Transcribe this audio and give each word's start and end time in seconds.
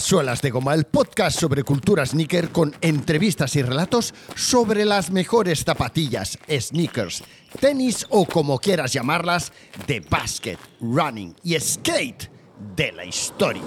Suelas 0.00 0.40
de 0.42 0.50
Goma, 0.50 0.74
el 0.74 0.84
podcast 0.84 1.38
sobre 1.38 1.64
cultura 1.64 2.06
sneaker 2.06 2.50
con 2.50 2.74
entrevistas 2.80 3.56
y 3.56 3.62
relatos 3.62 4.14
sobre 4.34 4.84
las 4.84 5.10
mejores 5.10 5.64
zapatillas, 5.64 6.38
sneakers, 6.48 7.22
tenis 7.60 8.06
o 8.08 8.24
como 8.24 8.58
quieras 8.58 8.92
llamarlas, 8.92 9.52
de 9.86 10.00
basket, 10.00 10.58
running 10.80 11.34
y 11.42 11.58
skate 11.58 12.30
de 12.76 12.92
la 12.92 13.04
historia. 13.04 13.62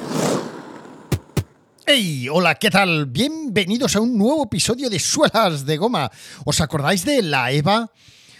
¡Hey! 1.85 2.27
Hola, 2.31 2.55
¿qué 2.55 2.71
tal? 2.71 3.05
Bienvenidos 3.05 3.95
a 3.95 4.01
un 4.01 4.17
nuevo 4.17 4.45
episodio 4.45 4.89
de 4.89 4.99
Suelas 4.99 5.65
de 5.65 5.77
Goma. 5.77 6.09
¿Os 6.43 6.59
acordáis 6.59 7.05
de 7.05 7.21
la 7.21 7.51
EVA? 7.51 7.91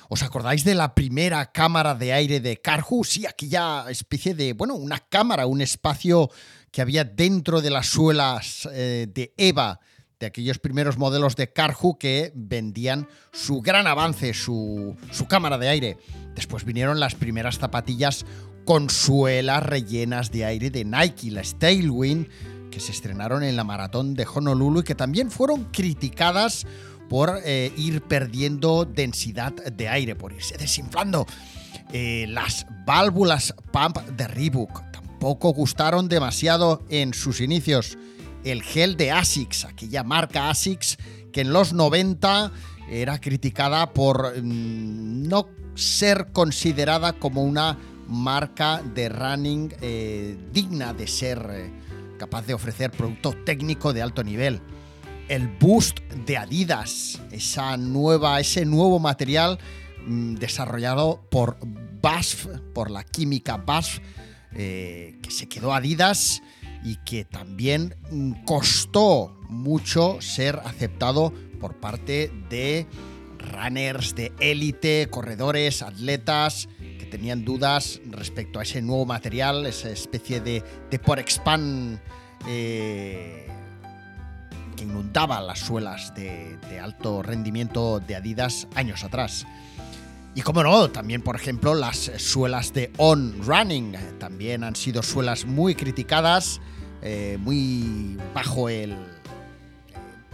¿Os 0.08 0.23
acordáis 0.23 0.64
de 0.64 0.76
la 0.76 0.94
primera 0.94 1.52
cámara 1.52 1.95
de 1.95 2.14
aire 2.14 2.40
de 2.40 2.58
Carhu? 2.58 3.04
Sí, 3.04 3.26
aquella 3.26 3.86
especie 3.90 4.36
de, 4.36 4.54
bueno, 4.54 4.76
una 4.76 5.00
cámara, 5.00 5.48
un 5.48 5.62
espacio 5.62 6.30
que 6.76 6.82
había 6.82 7.06
dentro 7.06 7.62
de 7.62 7.70
las 7.70 7.88
suelas 7.88 8.68
eh, 8.74 9.08
de 9.10 9.34
EVA, 9.38 9.80
de 10.20 10.26
aquellos 10.26 10.60
primeros 10.60 10.98
modelos 10.98 11.38
de 11.38 11.54
Carhu 11.54 11.98
que 11.98 12.34
vendían 12.36 13.08
su 13.32 13.62
gran 13.62 13.88
avance, 13.88 14.34
su, 14.34 14.98
cámara 15.30 15.58
de 15.58 15.70
aire. 15.70 15.98
Después 16.36 16.66
vinieron 16.66 17.00
las 17.00 17.16
primeras 17.16 17.60
zapatillas 17.60 18.26
con 18.66 18.90
suelas 18.90 19.64
rellenas 19.64 20.32
de 20.32 20.44
aire 20.44 20.70
de 20.70 20.84
Nike, 20.84 21.32
las 21.32 21.58
Tailwind, 21.58 22.28
que 22.72 22.82
se 22.82 22.92
estrenaron 22.92 23.44
en 23.44 23.56
la 23.56 23.64
maratón 23.64 24.14
de 24.14 24.28
Honolulu 24.28 24.82
y 24.82 24.84
que 24.84 24.95
también 24.95 25.32
fueron 25.32 25.72
criticadas 25.72 26.67
por 27.08 27.39
eh, 27.45 27.72
ir 27.78 28.02
perdiendo 28.02 28.84
densidad 28.84 29.54
de 29.54 29.88
aire, 29.88 30.16
por 30.16 30.34
irse 30.34 30.58
desinflando. 30.58 31.26
Eh, 31.94 32.26
las 32.28 32.66
válvulas 32.86 33.56
pump 33.72 34.00
de 34.17 34.28
Reebok 34.28 34.84
tampoco 35.26 35.54
gustaron 35.54 36.08
demasiado 36.08 36.84
en 36.88 37.16
sus 37.16 37.42
inicios. 37.42 37.98
El 38.44 38.62
gel 38.62 38.95
de 38.95 39.09
ASICS, 39.09 39.66
aquella 39.66 40.04
marca 40.04 40.52
ASICS 40.52 40.98
que 41.34 41.42
en 41.42 41.52
los 41.52 41.73
90 41.73 42.52
era 42.92 43.20
criticada 43.20 43.92
por 43.92 44.40
mm, 44.40 45.28
no 45.28 45.48
ser 45.73 46.28
considerada 46.32 47.14
como 47.14 47.42
una 47.42 47.76
marca 48.08 48.84
de 48.94 49.09
running 49.09 49.73
eh, 49.82 50.38
digna 50.54 50.94
de 50.94 51.08
ser 51.08 51.72
capaz 52.20 52.45
de 52.45 52.54
ofrecer 52.54 52.92
producto 52.92 53.34
técnico 53.44 53.94
de 53.94 54.04
alto 54.04 54.23
nivel 54.23 54.62
el 55.28 55.48
Boost 55.48 56.02
de 56.28 56.38
Adidas, 56.38 57.20
esa 57.32 57.78
nueva, 57.78 58.39
ese 58.39 58.64
nuevo 58.64 59.00
material 59.00 59.58
mm, 60.06 60.36
desarrollado 60.36 61.26
por 61.32 61.58
BASF, 62.00 62.45
por 62.76 62.92
la 62.92 63.04
química 63.04 63.58
BASF, 63.58 63.98
eh, 64.56 65.17
que 65.22 65.31
se 65.31 65.48
quedó 65.48 65.73
Adidas 65.73 66.42
y 66.84 66.98
que 66.98 67.25
también 67.25 67.95
costó 68.45 69.36
mucho 69.50 70.22
ser 70.22 70.61
aceptado 70.66 71.34
por 71.59 71.75
parte 71.80 72.31
de 72.50 72.86
runners 73.39 74.16
de 74.16 74.31
élite, 74.39 75.08
corredores, 75.09 75.81
atletas 75.81 76.67
que 77.00 77.06
tenían 77.06 77.45
dudas 77.45 78.02
respecto 78.09 78.59
a 78.59 78.64
ese 78.64 78.81
nuevo 78.81 79.06
material, 79.06 79.66
esa 79.66 79.89
especie 79.89 80.42
de, 80.42 80.64
de 80.89 81.00
por 81.00 81.20
expand 81.20 82.00
eh, 82.48 83.48
que 84.76 84.83
inundaba 84.83 85.42
las 85.42 85.59
suelas 85.59 86.14
de, 86.14 86.59
alto 86.81 87.23
rendimiento 87.23 88.00
de 88.00 88.16
Adidas 88.16 88.67
años 88.76 89.04
atrás. 89.04 89.45
Y 90.36 90.42
como 90.42 90.62
no, 90.64 90.90
también 90.92 91.22
por 91.22 91.38
ejemplo 91.38 91.73
las 91.73 92.12
suelas 92.18 92.73
de 92.73 92.92
On 92.98 93.42
Running 93.42 93.96
también 94.20 94.66
han 94.66 94.76
sido 94.76 95.02
suelas 95.02 95.46
muy 95.46 95.76
criticadas, 95.76 96.60
eh, 97.02 97.38
muy 97.40 98.18
bajo 98.34 98.68
el, 98.68 98.98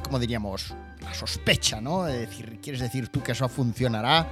¿cómo 0.04 0.18
diríamos? 0.18 0.74
La 1.02 1.14
sospecha, 1.14 1.82
¿no? 1.82 2.08
Es 2.08 2.20
decir, 2.22 2.60
¿quieres 2.64 2.82
decir 2.82 3.10
tú 3.10 3.22
que 3.22 3.34
eso 3.34 3.48
funcionará? 3.48 4.28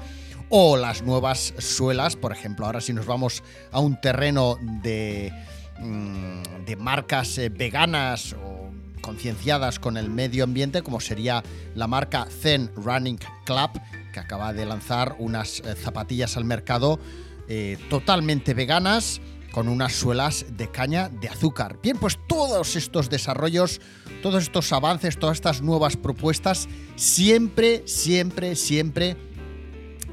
O 0.50 0.75
las 0.75 1.03
nuevas 1.03 1.53
suelas, 1.59 2.16
por 2.16 2.31
ejemplo, 2.31 2.66
ahora 2.66 2.81
si 2.81 2.91
nos 2.91 3.06
vamos 3.06 3.44
a 3.72 3.80
un 3.80 4.01
terreno 4.01 4.57
de, 4.81 5.31
mm, 5.80 6.66
de 6.66 6.75
marcas 6.78 7.38
eh, 7.38 7.50
veganas 7.50 8.34
o 8.34 8.72
concienciadas 9.01 9.78
con 9.78 9.97
el 9.97 10.09
medio 10.09 10.44
ambiente, 10.44 10.81
como 10.81 11.00
sería 11.00 11.44
la 11.75 11.86
marca 11.86 12.25
Zen 12.25 12.72
Running 12.75 13.19
Club, 13.46 13.69
que 14.11 14.19
acaba 14.19 14.53
de 14.53 14.65
lanzar 14.65 15.15
unas 15.19 15.59
eh, 15.59 15.75
zapatillas 15.75 16.37
al 16.37 16.45
mercado 16.45 16.99
eh, 17.47 17.77
totalmente 17.89 18.53
veganas 18.53 19.21
con 19.51 19.67
unas 19.67 19.93
suelas 19.93 20.45
de 20.51 20.69
caña 20.69 21.09
de 21.09 21.27
azúcar. 21.29 21.79
Bien, 21.81 21.97
pues 21.97 22.19
todos 22.27 22.75
estos 22.75 23.09
desarrollos, 23.09 23.81
todos 24.21 24.43
estos 24.43 24.71
avances, 24.71 25.17
todas 25.17 25.37
estas 25.37 25.61
nuevas 25.61 25.97
propuestas, 25.97 26.67
siempre, 26.95 27.83
siempre, 27.87 28.55
siempre 28.55 29.17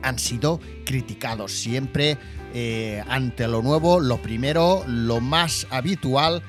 han 0.03 0.19
sido 0.19 0.61
criticados. 0.85 1.53
Siempre 1.53 2.17
eh, 2.55 3.03
ante 3.09 3.47
lo 3.49 3.63
nuevo, 3.63 4.01
lo 4.01 4.23
primero, 4.23 4.85
lo 4.87 5.21
más 5.21 5.67
habitual 5.71 6.43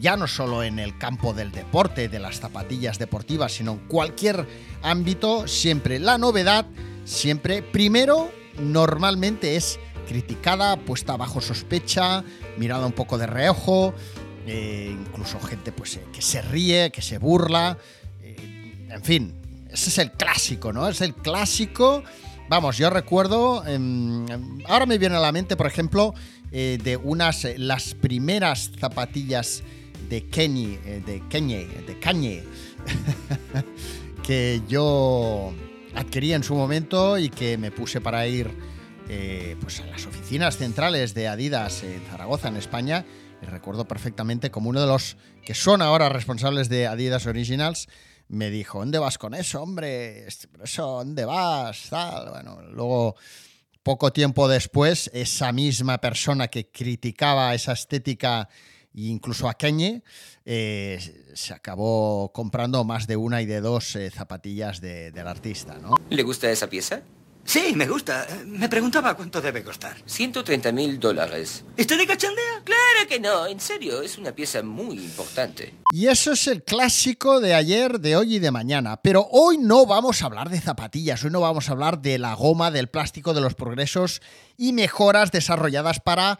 ya 0.00 0.16
no 0.16 0.26
solo 0.26 0.62
en 0.62 0.78
el 0.78 0.98
campo 0.98 1.32
del 1.32 1.52
deporte, 1.52 2.08
de 2.08 2.18
las 2.18 2.40
zapatillas 2.40 2.98
deportivas, 2.98 3.52
sino 3.52 3.72
en 3.72 3.78
cualquier 3.88 4.46
ámbito, 4.82 5.48
siempre 5.48 5.98
la 5.98 6.18
novedad, 6.18 6.66
siempre 7.04 7.62
primero 7.62 8.30
normalmente 8.58 9.56
es 9.56 9.78
criticada, 10.06 10.76
puesta 10.76 11.16
bajo 11.16 11.40
sospecha, 11.40 12.24
mirada 12.58 12.86
un 12.86 12.92
poco 12.92 13.18
de 13.18 13.26
reojo, 13.26 13.94
eh, 14.46 14.90
incluso 14.92 15.40
gente 15.40 15.72
pues, 15.72 15.96
eh, 15.96 16.04
que 16.12 16.22
se 16.22 16.42
ríe, 16.42 16.90
que 16.90 17.02
se 17.02 17.18
burla, 17.18 17.78
eh, 18.20 18.88
en 18.90 19.02
fin, 19.02 19.34
ese 19.70 19.90
es 19.90 19.98
el 19.98 20.12
clásico, 20.12 20.72
¿no? 20.72 20.88
Es 20.88 21.00
el 21.00 21.14
clásico. 21.14 22.02
Vamos, 22.48 22.76
yo 22.76 22.90
recuerdo, 22.90 23.64
em, 23.66 24.26
ahora 24.68 24.84
me 24.84 24.98
viene 24.98 25.16
a 25.16 25.20
la 25.20 25.32
mente, 25.32 25.56
por 25.56 25.66
ejemplo, 25.66 26.12
eh, 26.52 26.78
de 26.82 26.98
unas, 26.98 27.44
eh, 27.46 27.54
las 27.56 27.94
primeras 27.94 28.70
zapatillas 28.78 29.62
de 30.10 30.28
Kenny, 30.28 30.78
eh, 30.84 31.02
de 31.04 31.22
Kanye, 31.28 31.66
de 31.86 31.98
Kanye, 31.98 32.44
que 34.22 34.60
yo 34.68 35.54
adquirí 35.94 36.34
en 36.34 36.42
su 36.42 36.54
momento 36.54 37.16
y 37.16 37.30
que 37.30 37.56
me 37.56 37.70
puse 37.70 38.00
para 38.00 38.26
ir 38.26 38.50
pues 39.60 39.78
a 39.80 39.86
las 39.86 40.06
oficinas 40.06 40.56
centrales 40.56 41.12
de 41.12 41.28
Adidas 41.28 41.82
en 41.82 42.00
Zaragoza, 42.10 42.48
en 42.48 42.56
España. 42.56 43.04
Y 43.42 43.46
recuerdo 43.46 43.84
perfectamente 43.86 44.50
como 44.50 44.70
uno 44.70 44.80
de 44.80 44.86
los 44.86 45.18
que 45.44 45.52
son 45.52 45.82
ahora 45.82 46.08
responsables 46.08 46.70
de 46.70 46.86
Adidas 46.86 47.26
Originals 47.26 47.88
me 48.28 48.48
dijo, 48.48 48.78
¿dónde 48.78 48.98
vas 48.98 49.18
con 49.18 49.34
eso, 49.34 49.62
hombre? 49.62 50.26
¿Eso 50.26 50.86
dónde 50.86 51.26
vas? 51.26 51.90
Bueno, 52.30 52.62
luego 52.70 53.16
poco 53.82 54.12
tiempo 54.12 54.48
después, 54.48 55.10
esa 55.12 55.52
misma 55.52 55.98
persona 55.98 56.48
que 56.48 56.68
criticaba 56.68 57.54
esa 57.54 57.72
estética 57.72 58.48
incluso 58.94 59.48
a 59.48 59.54
Kanye, 59.54 60.02
eh, 60.44 61.30
se 61.34 61.54
acabó 61.54 62.30
comprando 62.32 62.84
más 62.84 63.06
de 63.06 63.16
una 63.16 63.40
y 63.40 63.46
de 63.46 63.60
dos 63.60 63.96
eh, 63.96 64.10
zapatillas 64.10 64.80
del 64.80 65.26
artista, 65.26 65.78
¿no? 65.78 65.94
¿Le 66.10 66.22
gusta 66.22 66.50
esa 66.50 66.68
pieza? 66.68 67.02
Sí, 67.44 67.74
me 67.74 67.86
gusta. 67.86 68.26
Me 68.46 68.68
preguntaba 68.68 69.14
cuánto 69.14 69.40
debe 69.40 69.64
costar. 69.64 69.96
130 70.06 70.72
mil 70.72 71.00
dólares. 71.00 71.64
¿Estoy 71.76 71.98
de 71.98 72.06
cachondea? 72.06 72.62
Claro 72.64 73.08
que 73.08 73.18
no, 73.20 73.46
en 73.46 73.60
serio, 73.60 74.00
es 74.00 74.16
una 74.16 74.32
pieza 74.32 74.62
muy 74.62 74.96
importante. 74.96 75.74
Y 75.92 76.06
eso 76.06 76.32
es 76.32 76.46
el 76.46 76.62
clásico 76.62 77.40
de 77.40 77.54
ayer, 77.54 78.00
de 78.00 78.16
hoy 78.16 78.36
y 78.36 78.38
de 78.38 78.50
mañana. 78.50 79.00
Pero 79.02 79.26
hoy 79.30 79.58
no 79.58 79.86
vamos 79.86 80.22
a 80.22 80.26
hablar 80.26 80.50
de 80.50 80.60
zapatillas, 80.60 81.24
hoy 81.24 81.30
no 81.30 81.40
vamos 81.40 81.68
a 81.68 81.72
hablar 81.72 82.00
de 82.00 82.18
la 82.18 82.34
goma, 82.34 82.70
del 82.70 82.88
plástico, 82.88 83.34
de 83.34 83.40
los 83.40 83.54
progresos 83.54 84.22
y 84.56 84.72
mejoras 84.72 85.32
desarrolladas 85.32 86.00
para 86.00 86.38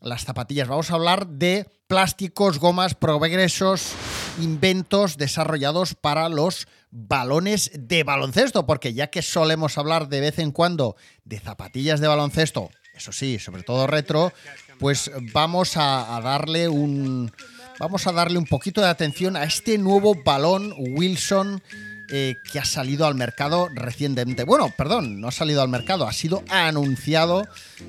las 0.00 0.24
zapatillas. 0.24 0.68
Vamos 0.68 0.90
a 0.90 0.94
hablar 0.94 1.26
de 1.26 1.66
plásticos, 1.86 2.58
gomas, 2.58 2.94
progresos, 2.94 3.92
inventos 4.40 5.16
desarrollados 5.16 5.94
para 5.94 6.28
los 6.28 6.68
balones 6.90 7.70
de 7.74 8.02
baloncesto, 8.04 8.66
porque 8.66 8.94
ya 8.94 9.08
que 9.08 9.22
solemos 9.22 9.78
hablar 9.78 10.08
de 10.08 10.20
vez 10.20 10.38
en 10.38 10.52
cuando 10.52 10.96
de 11.24 11.38
zapatillas 11.38 12.00
de 12.00 12.08
baloncesto, 12.08 12.70
eso 12.94 13.12
sí, 13.12 13.38
sobre 13.38 13.62
todo 13.62 13.86
retro, 13.86 14.32
pues 14.78 15.10
vamos 15.32 15.76
a, 15.76 16.20
darle 16.22 16.68
un 16.68 17.32
vamos 17.78 18.06
a 18.06 18.12
darle 18.12 18.38
un 18.38 18.44
poquito 18.44 18.80
de 18.80 18.88
atención 18.88 19.36
a 19.36 19.44
este 19.44 19.78
nuevo 19.78 20.14
balón 20.22 20.74
Wilson 20.76 21.62
eh, 22.12 22.36
que 22.50 22.58
ha 22.58 22.64
salido 22.64 23.06
al 23.06 23.14
mercado 23.14 23.68
recientemente. 23.72 24.44
Bueno, 24.44 24.72
perdón, 24.76 25.20
no 25.20 25.28
ha 25.28 25.32
salido 25.32 25.62
al 25.62 25.68
mercado, 25.68 26.08
ha 26.08 26.12
sido 26.12 26.42
anunciado 26.48 27.46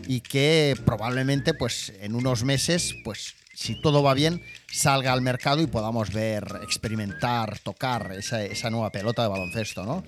y 0.07 0.21
que 0.21 0.75
probablemente, 0.85 1.53
pues, 1.53 1.93
en 2.01 2.15
unos 2.15 2.43
meses, 2.43 2.95
pues, 3.03 3.35
si 3.55 3.81
todo 3.81 4.03
va 4.03 4.13
bien, 4.13 4.43
salga 4.71 5.13
al 5.13 5.21
mercado 5.21 5.61
y 5.61 5.67
podamos 5.67 6.11
ver, 6.11 6.43
experimentar, 6.63 7.59
tocar 7.59 8.11
esa, 8.13 8.69
nueva 8.69 8.91
pelota 8.91 9.23
de 9.23 9.29
baloncesto, 9.29 9.83
¿no? 9.83 10.03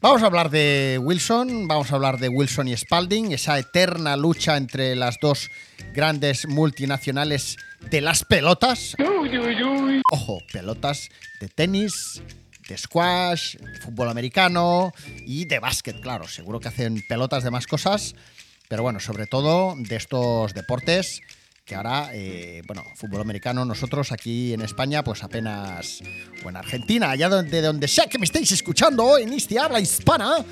Vamos 0.00 0.22
a 0.22 0.26
hablar 0.26 0.50
de 0.50 1.00
Wilson, 1.02 1.66
vamos 1.66 1.90
a 1.90 1.94
hablar 1.94 2.18
de 2.18 2.28
Wilson 2.28 2.68
y 2.68 2.76
Spalding, 2.76 3.32
esa 3.32 3.58
eterna 3.58 4.16
lucha 4.16 4.56
entre 4.56 4.94
las 4.94 5.16
dos 5.22 5.50
grandes 5.94 6.46
multinacionales 6.46 7.56
de 7.90 8.02
las 8.02 8.24
pelotas. 8.24 8.94
Ojo, 10.12 10.38
pelotas 10.52 11.08
de 11.40 11.48
tenis, 11.48 12.22
de 12.68 12.78
squash, 12.78 13.56
de 13.56 13.80
fútbol 13.80 14.08
americano 14.08 14.92
y 15.26 15.44
de 15.44 15.58
básquet, 15.58 16.00
claro. 16.00 16.28
Seguro 16.28 16.60
que 16.60 16.68
hacen 16.68 17.04
pelotas 17.08 17.44
de 17.44 17.50
más 17.50 17.66
cosas, 17.66 18.14
pero 18.68 18.82
bueno, 18.82 19.00
sobre 19.00 19.26
todo 19.26 19.74
de 19.76 19.96
estos 19.96 20.54
deportes 20.54 21.22
que 21.66 21.74
ahora, 21.74 22.10
eh, 22.12 22.62
bueno, 22.64 22.84
fútbol 22.94 23.20
americano, 23.20 23.64
nosotros 23.64 24.12
aquí 24.12 24.52
en 24.52 24.60
España, 24.60 25.02
pues 25.02 25.24
apenas, 25.24 26.00
o 26.44 26.48
en 26.48 26.56
Argentina, 26.56 27.10
allá 27.10 27.28
donde, 27.28 27.60
donde 27.60 27.88
sea 27.88 28.06
que 28.06 28.20
me 28.20 28.24
estéis 28.24 28.52
escuchando, 28.52 29.18
en 29.18 29.32
este 29.32 29.58
habla 29.58 29.80
hispana. 29.80 30.44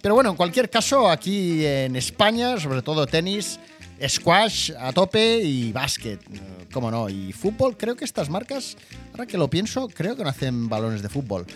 Pero 0.00 0.14
bueno, 0.14 0.30
en 0.30 0.36
cualquier 0.36 0.70
caso, 0.70 1.10
aquí 1.10 1.64
en 1.66 1.94
España, 1.94 2.58
sobre 2.58 2.80
todo 2.80 3.06
tenis, 3.06 3.60
squash 4.08 4.72
a 4.78 4.92
tope 4.92 5.40
y 5.42 5.72
básquet, 5.72 6.20
eh, 6.20 6.66
cómo 6.72 6.90
no, 6.90 7.08
y 7.08 7.32
fútbol, 7.32 7.76
creo 7.76 7.96
que 7.96 8.04
estas 8.04 8.28
marcas, 8.28 8.76
ahora 9.12 9.26
que 9.26 9.38
lo 9.38 9.48
pienso, 9.48 9.88
creo 9.88 10.16
que 10.16 10.22
no 10.22 10.28
hacen 10.28 10.68
balones 10.68 11.02
de 11.02 11.08
fútbol. 11.08 11.46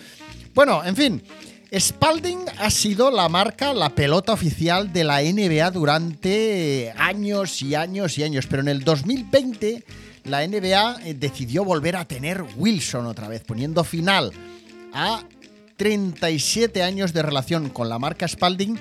Bueno, 0.53 0.83
en 0.83 0.95
fin. 0.95 1.23
Spalding 1.77 2.45
ha 2.59 2.69
sido 2.69 3.11
la 3.11 3.27
marca, 3.27 3.73
la 3.73 3.89
pelota 3.89 4.31
oficial 4.31 4.93
de 4.93 5.03
la 5.03 5.21
NBA 5.21 5.69
durante 5.71 6.93
años 6.97 7.61
y 7.61 7.75
años 7.75 8.17
y 8.17 8.23
años, 8.23 8.47
pero 8.47 8.61
en 8.61 8.69
el 8.69 8.85
2020 8.85 9.83
la 10.23 10.47
NBA 10.47 11.01
eh, 11.03 11.13
decidió 11.13 11.65
volver 11.65 11.97
a 11.97 12.05
tener 12.05 12.43
Wilson 12.55 13.05
otra 13.05 13.27
vez, 13.27 13.43
poniendo 13.43 13.83
final 13.83 14.31
a 14.93 15.23
37 15.75 16.83
años 16.83 17.11
de 17.13 17.21
relación 17.21 17.69
con 17.69 17.89
la 17.89 17.99
marca 17.99 18.27
Spalding 18.27 18.79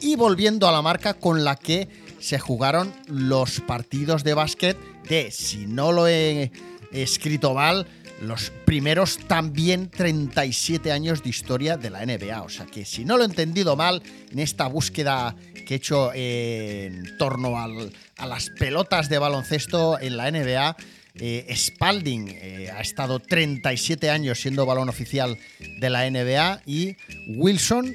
y 0.00 0.16
volviendo 0.16 0.68
a 0.68 0.72
la 0.72 0.82
marca 0.82 1.14
con 1.14 1.44
la 1.44 1.56
que 1.56 1.88
se 2.18 2.38
jugaron 2.38 2.92
los 3.06 3.60
partidos 3.60 4.24
de 4.24 4.34
básquet 4.34 4.76
de, 5.08 5.30
si 5.30 5.66
no 5.66 5.92
lo 5.92 6.08
he 6.08 6.50
escrito 6.92 7.54
mal, 7.54 7.86
los 8.20 8.50
primeros 8.64 9.18
también 9.28 9.90
37 9.90 10.90
años 10.92 11.22
de 11.22 11.30
historia 11.30 11.76
de 11.76 11.90
la 11.90 12.04
NBA. 12.04 12.42
O 12.42 12.48
sea 12.48 12.66
que 12.66 12.84
si 12.84 13.04
no 13.04 13.16
lo 13.16 13.22
he 13.22 13.26
entendido 13.26 13.76
mal 13.76 14.02
en 14.30 14.38
esta 14.38 14.66
búsqueda 14.66 15.36
que 15.66 15.74
he 15.74 15.76
hecho 15.76 16.12
en 16.14 17.16
torno 17.18 17.58
a 17.58 18.26
las 18.26 18.50
pelotas 18.50 19.08
de 19.08 19.18
baloncesto 19.18 19.98
en 20.00 20.16
la 20.16 20.30
NBA, 20.30 20.76
eh, 21.20 21.52
Spalding 21.54 22.28
eh, 22.28 22.70
ha 22.72 22.80
estado 22.80 23.18
37 23.18 24.08
años 24.10 24.40
siendo 24.40 24.66
balón 24.66 24.88
oficial 24.88 25.36
de 25.80 25.90
la 25.90 26.08
NBA 26.08 26.62
y 26.64 26.96
Wilson 27.28 27.92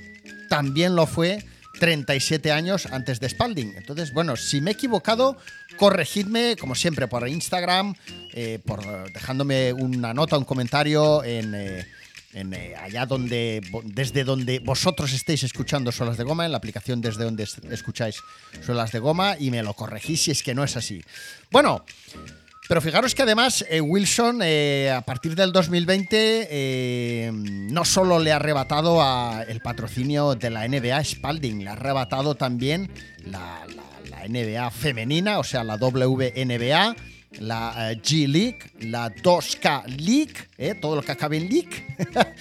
también 0.49 0.95
lo 0.95 1.07
fue 1.07 1.43
37 1.79 2.51
años 2.51 2.87
antes 2.91 3.19
de 3.19 3.29
Spalding. 3.29 3.73
Entonces, 3.75 4.13
bueno, 4.13 4.35
si 4.35 4.61
me 4.61 4.71
he 4.71 4.73
equivocado, 4.73 5.37
corregidme, 5.77 6.55
como 6.59 6.75
siempre, 6.75 7.07
por 7.07 7.27
Instagram, 7.27 7.95
eh, 8.33 8.59
por 8.65 9.11
dejándome 9.11 9.73
una 9.73 10.13
nota, 10.13 10.37
un 10.37 10.45
comentario 10.45 11.23
en, 11.23 11.55
eh, 11.55 11.85
eh, 12.33 12.75
allá 12.79 13.05
donde, 13.05 13.61
desde 13.83 14.23
donde 14.23 14.59
vosotros 14.59 15.13
estéis 15.13 15.43
escuchando 15.43 15.91
Solas 15.91 16.17
de 16.17 16.23
Goma, 16.23 16.45
en 16.45 16.51
la 16.51 16.57
aplicación 16.57 17.01
desde 17.01 17.23
donde 17.23 17.47
escucháis 17.71 18.17
Solas 18.65 18.91
de 18.91 18.99
Goma, 18.99 19.35
y 19.39 19.51
me 19.51 19.63
lo 19.63 19.73
corregís 19.73 20.23
si 20.23 20.31
es 20.31 20.43
que 20.43 20.55
no 20.55 20.63
es 20.63 20.77
así. 20.77 21.03
Bueno. 21.51 21.85
Pero 22.67 22.81
fijaros 22.81 23.13
que 23.13 23.23
además 23.23 23.65
Wilson 23.81 24.41
a 24.41 25.01
partir 25.01 25.35
del 25.35 25.51
2020 25.51 27.31
no 27.33 27.83
solo 27.83 28.19
le 28.19 28.31
ha 28.31 28.37
arrebatado 28.37 29.01
a 29.01 29.43
el 29.47 29.59
patrocinio 29.59 30.35
de 30.35 30.49
la 30.49 30.67
NBA 30.67 31.03
Spalding, 31.03 31.63
le 31.63 31.69
ha 31.69 31.73
arrebatado 31.73 32.35
también 32.35 32.89
la 33.25 33.65
NBA 34.27 34.71
femenina, 34.71 35.39
o 35.39 35.43
sea, 35.43 35.63
la 35.63 35.75
WNBA, 35.75 36.95
la 37.39 37.91
eh, 37.91 38.01
G 38.01 38.27
League, 38.27 38.59
la 38.79 39.13
2K 39.13 39.85
League, 39.97 40.33
eh, 40.57 40.75
todo 40.75 40.95
lo 40.95 41.01
que 41.01 41.11
acabe 41.11 41.37
en 41.37 41.49
League. 41.49 41.87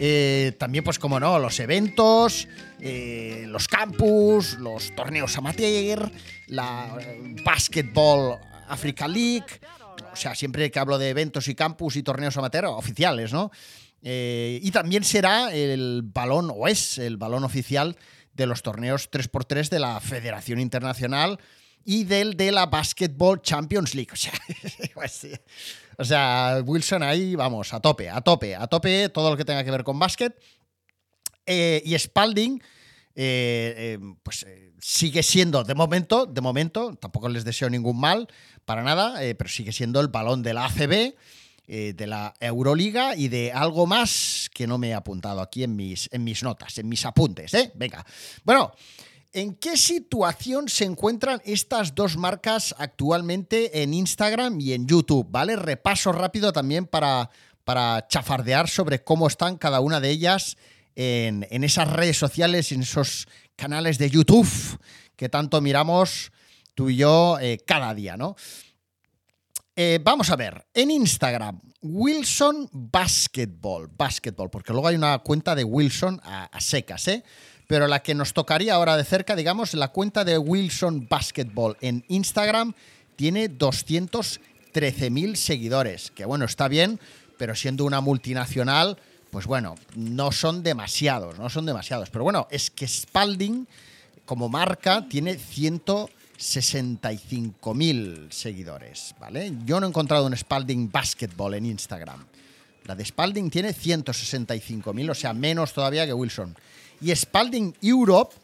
Eh, 0.00 0.52
también, 0.60 0.84
pues 0.84 0.96
como 0.96 1.18
no, 1.18 1.40
los 1.40 1.58
eventos, 1.58 2.46
los 2.78 3.66
campus, 3.66 4.56
los 4.60 4.94
torneos 4.94 5.36
amateur, 5.36 6.08
la 6.46 6.96
Basketball 7.44 8.38
Africa 8.68 9.08
League. 9.08 9.60
O 10.12 10.16
sea, 10.16 10.34
siempre 10.34 10.70
que 10.70 10.78
hablo 10.78 10.98
de 10.98 11.10
eventos 11.10 11.48
y 11.48 11.54
campus 11.54 11.96
y 11.96 12.02
torneos 12.02 12.36
amateur, 12.36 12.66
oficiales, 12.66 13.32
¿no? 13.32 13.50
y 14.00 14.70
también 14.70 15.02
será 15.02 15.52
el 15.52 16.02
balón, 16.04 16.52
o 16.54 16.68
es 16.68 16.98
el 16.98 17.16
balón 17.16 17.42
oficial 17.42 17.96
de 18.32 18.46
los 18.46 18.62
torneos 18.62 19.10
3x3 19.10 19.68
de 19.68 19.80
la 19.80 20.00
Federación 20.00 20.60
Internacional 20.60 21.40
y 21.84 22.04
del 22.04 22.36
de 22.36 22.52
la 22.52 22.66
Basketball 22.66 23.42
Champions 23.42 23.94
League. 23.94 24.12
O 26.00 26.04
sea, 26.04 26.62
Wilson 26.64 27.02
ahí, 27.02 27.34
vamos, 27.34 27.74
a 27.74 27.80
tope, 27.80 28.08
a 28.08 28.20
tope, 28.20 28.54
a 28.54 28.68
tope, 28.68 29.08
todo 29.08 29.30
lo 29.30 29.36
que 29.36 29.44
tenga 29.44 29.64
que 29.64 29.72
ver 29.72 29.82
con 29.82 29.98
básquet. 29.98 30.32
Eh, 31.44 31.82
y 31.84 31.98
Spalding, 31.98 32.62
eh, 33.20 33.74
eh, 33.76 33.98
pues 34.22 34.46
sigue 34.80 35.24
siendo, 35.24 35.64
de 35.64 35.74
momento, 35.74 36.24
de 36.24 36.40
momento, 36.40 36.94
tampoco 36.94 37.28
les 37.28 37.44
deseo 37.44 37.68
ningún 37.68 37.98
mal, 37.98 38.28
para 38.64 38.84
nada, 38.84 39.18
pero 39.36 39.50
sigue 39.50 39.72
siendo 39.72 40.00
el 40.00 40.06
balón 40.06 40.42
de 40.42 40.54
la 40.54 40.66
ACB. 40.66 41.14
de 41.66 42.06
la 42.06 42.32
Euroliga 42.40 43.14
y 43.14 43.28
de 43.28 43.52
algo 43.52 43.86
más 43.86 44.48
que 44.54 44.66
no 44.66 44.78
me 44.78 44.88
he 44.88 44.94
apuntado 44.94 45.42
aquí 45.42 45.64
en 45.64 45.76
mis, 45.76 46.08
en 46.12 46.24
mis 46.24 46.42
notas, 46.42 46.78
en 46.78 46.88
mis 46.88 47.04
apuntes. 47.04 47.52
¿eh? 47.54 47.72
Venga. 47.74 48.06
Bueno, 48.44 48.72
¿En 49.34 49.56
qué 49.56 49.76
situación 49.76 50.70
se 50.70 50.84
encuentran 50.84 51.42
estas 51.44 51.94
dos 51.94 52.16
marcas 52.16 52.74
actualmente 52.78 53.82
en 53.82 53.92
Instagram 53.92 54.58
y 54.58 54.72
en 54.72 54.86
YouTube? 54.86 55.26
¿Vale? 55.30 55.54
Repaso 55.54 56.12
rápido 56.12 56.50
también 56.50 56.86
para, 56.86 57.28
para 57.64 58.08
chafardear 58.08 58.70
sobre 58.70 59.04
cómo 59.04 59.26
están 59.26 59.58
cada 59.58 59.80
una 59.80 60.00
de 60.00 60.08
ellas 60.08 60.56
en, 60.96 61.64
esas 61.64 61.90
redes 61.90 62.16
sociales, 62.16 62.72
en 62.72 62.82
esos 62.82 63.28
canales 63.56 63.98
de 63.98 64.10
YouTube 64.10 64.48
que 65.16 65.28
tanto 65.28 65.60
miramos 65.60 66.32
tú 66.74 66.90
y 66.90 66.96
yo 66.96 67.38
eh, 67.40 67.58
cada 67.66 67.94
día, 67.94 68.16
¿no? 68.16 68.36
Eh, 69.74 70.00
vamos 70.02 70.30
a 70.30 70.36
ver, 70.36 70.66
en 70.74 70.90
Instagram, 70.90 71.60
Wilson 71.82 72.68
Basketball, 72.72 73.88
Basketball, 73.96 74.50
porque 74.50 74.72
luego 74.72 74.88
hay 74.88 74.96
una 74.96 75.18
cuenta 75.20 75.54
de 75.54 75.62
Wilson 75.62 76.20
a, 76.24 76.44
a 76.44 76.60
secas, 76.60 77.06
¿eh? 77.08 77.22
pero 77.68 77.86
la 77.86 78.00
que 78.00 78.14
nos 78.14 78.32
tocaría 78.32 78.74
ahora 78.74 78.96
de 78.96 79.04
cerca, 79.04 79.36
digamos, 79.36 79.74
la 79.74 79.88
cuenta 79.88 80.24
de 80.24 80.38
Wilson 80.38 81.06
Basketball 81.08 81.76
en 81.80 82.04
Instagram 82.08 82.74
tiene 83.14 83.50
213.000 83.50 85.34
seguidores, 85.36 86.10
que 86.10 86.24
bueno, 86.24 86.44
está 86.46 86.66
bien, 86.66 86.98
pero 87.36 87.54
siendo 87.54 87.84
una 87.84 88.00
multinacional, 88.00 88.98
pues 89.30 89.46
bueno, 89.46 89.76
no 89.94 90.32
son 90.32 90.62
demasiados, 90.62 91.38
no 91.38 91.50
son 91.50 91.66
demasiados. 91.66 92.08
Pero 92.10 92.24
bueno, 92.24 92.48
es 92.50 92.70
que 92.70 92.88
Spalding, 92.88 93.68
como 94.24 94.48
marca, 94.48 95.06
tiene 95.08 95.38
165.000 95.38 98.30
seguidores, 98.30 99.14
¿vale? 99.20 99.52
Yo 99.64 99.78
no 99.80 99.86
he 99.86 99.90
encontrado 99.90 100.26
un 100.26 100.36
Spalding 100.36 100.90
Basketball 100.90 101.54
en 101.54 101.66
Instagram. 101.66 102.24
La 102.86 102.94
de 102.94 103.04
Spalding 103.04 103.50
tiene 103.50 103.74
165.000, 103.74 105.10
o 105.10 105.14
sea, 105.14 105.34
menos 105.34 105.74
todavía 105.74 106.06
que 106.06 106.14
Wilson. 106.14 106.56
Y 107.02 107.14
Spalding 107.14 107.74
Europe, 107.82 108.34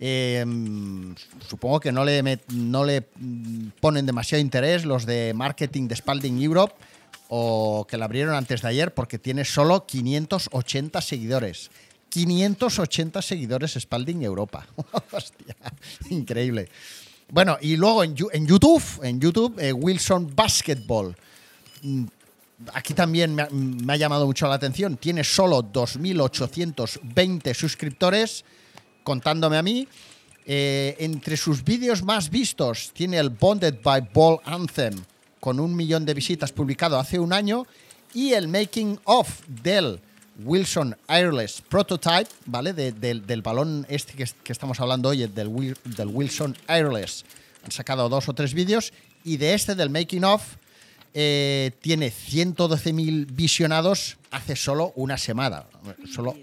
eh, 0.00 0.44
supongo 1.48 1.78
que 1.78 1.92
no 1.92 2.04
le, 2.04 2.40
no 2.48 2.84
le 2.84 3.02
ponen 3.80 4.04
demasiado 4.04 4.42
interés 4.42 4.84
los 4.84 5.06
de 5.06 5.32
marketing 5.34 5.86
de 5.86 5.94
Spalding 5.94 6.42
Europe 6.42 6.74
o 7.34 7.86
que 7.88 7.96
la 7.96 8.04
abrieron 8.04 8.34
antes 8.34 8.60
de 8.60 8.68
ayer 8.68 8.92
porque 8.92 9.18
tiene 9.18 9.46
solo 9.46 9.86
580 9.86 11.00
seguidores. 11.00 11.70
580 12.10 13.22
seguidores 13.22 13.72
Spalding 13.72 14.22
Europa. 14.22 14.66
Hostia, 15.12 15.56
increíble. 16.10 16.68
Bueno, 17.30 17.56
y 17.62 17.76
luego 17.76 18.04
en, 18.04 18.14
YouTube, 18.14 18.82
en 19.02 19.18
YouTube, 19.18 19.58
eh, 19.58 19.72
Wilson 19.72 20.30
Basketball. 20.36 21.16
Mm, 21.80 22.04
aquí 22.74 22.92
también 22.92 23.34
me 23.34 23.92
ha, 23.94 23.96
llamado 23.96 24.26
mucho 24.26 24.46
la 24.46 24.56
atención, 24.56 24.98
tiene 24.98 25.24
solo 25.24 25.62
2.820 25.62 27.54
suscriptores, 27.54 28.44
contándome 29.02 29.56
a 29.56 29.62
mí. 29.62 29.88
Eh, 30.44 30.96
entre 30.98 31.38
sus 31.38 31.64
vídeos 31.64 32.02
más 32.02 32.28
vistos 32.28 32.90
tiene 32.92 33.16
el 33.16 33.30
Bonded 33.30 33.76
by 33.82 34.10
Ball 34.12 34.38
Anthem, 34.44 35.02
con 35.42 35.58
un 35.58 35.74
millón 35.74 36.06
de 36.06 36.14
visitas 36.14 36.52
publicado 36.52 37.00
hace 37.00 37.18
un 37.18 37.32
año, 37.32 37.66
y 38.14 38.34
el 38.34 38.46
Making 38.46 39.00
of 39.06 39.28
del 39.48 39.98
Wilson 40.44 40.96
Airless 41.08 41.60
Prototype, 41.62 42.30
¿vale? 42.46 42.72
del 42.72 43.42
balón 43.42 43.84
este 43.88 44.12
que, 44.12 44.52
estamos 44.52 44.78
hablando 44.78 45.08
hoy, 45.08 45.26
del, 45.26 45.76
del 45.84 46.08
Wilson 46.08 46.56
Airless. 46.68 47.24
Han 47.64 47.72
sacado 47.72 48.08
dos 48.08 48.28
o 48.28 48.34
tres 48.34 48.54
vídeos, 48.54 48.92
y 49.24 49.36
de 49.36 49.54
este, 49.54 49.74
del 49.74 49.90
Making 49.90 50.22
of, 50.22 50.44
eh, 51.12 51.72
tiene 51.80 52.12
112.000 52.12 53.26
visionados 53.32 54.18
hace 54.30 54.54
solo 54.54 54.92
una 54.94 55.18
semana. 55.18 55.64
Solo, 56.14 56.36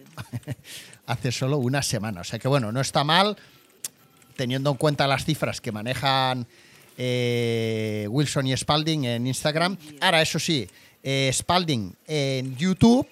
hace 1.05 1.31
solo 1.31 1.57
una 1.57 1.83
semana. 1.83 2.19
O 2.19 2.25
sea 2.25 2.37
que 2.37 2.49
bueno, 2.49 2.73
no 2.73 2.81
está 2.81 3.05
mal, 3.05 3.37
teniendo 4.35 4.71
en 4.71 4.75
cuenta 4.75 5.07
las 5.07 5.23
cifras 5.23 5.61
que 5.61 5.71
manejan 5.71 6.45
eh, 7.01 8.05
Wilson 8.09 8.47
y 8.47 8.57
Spalding 8.57 9.05
en 9.05 9.25
Instagram. 9.25 9.77
Ahora, 10.01 10.21
eso 10.21 10.37
sí, 10.37 10.67
eh, 11.01 11.31
Spalding 11.33 11.95
en 12.05 12.57
YouTube 12.57 13.07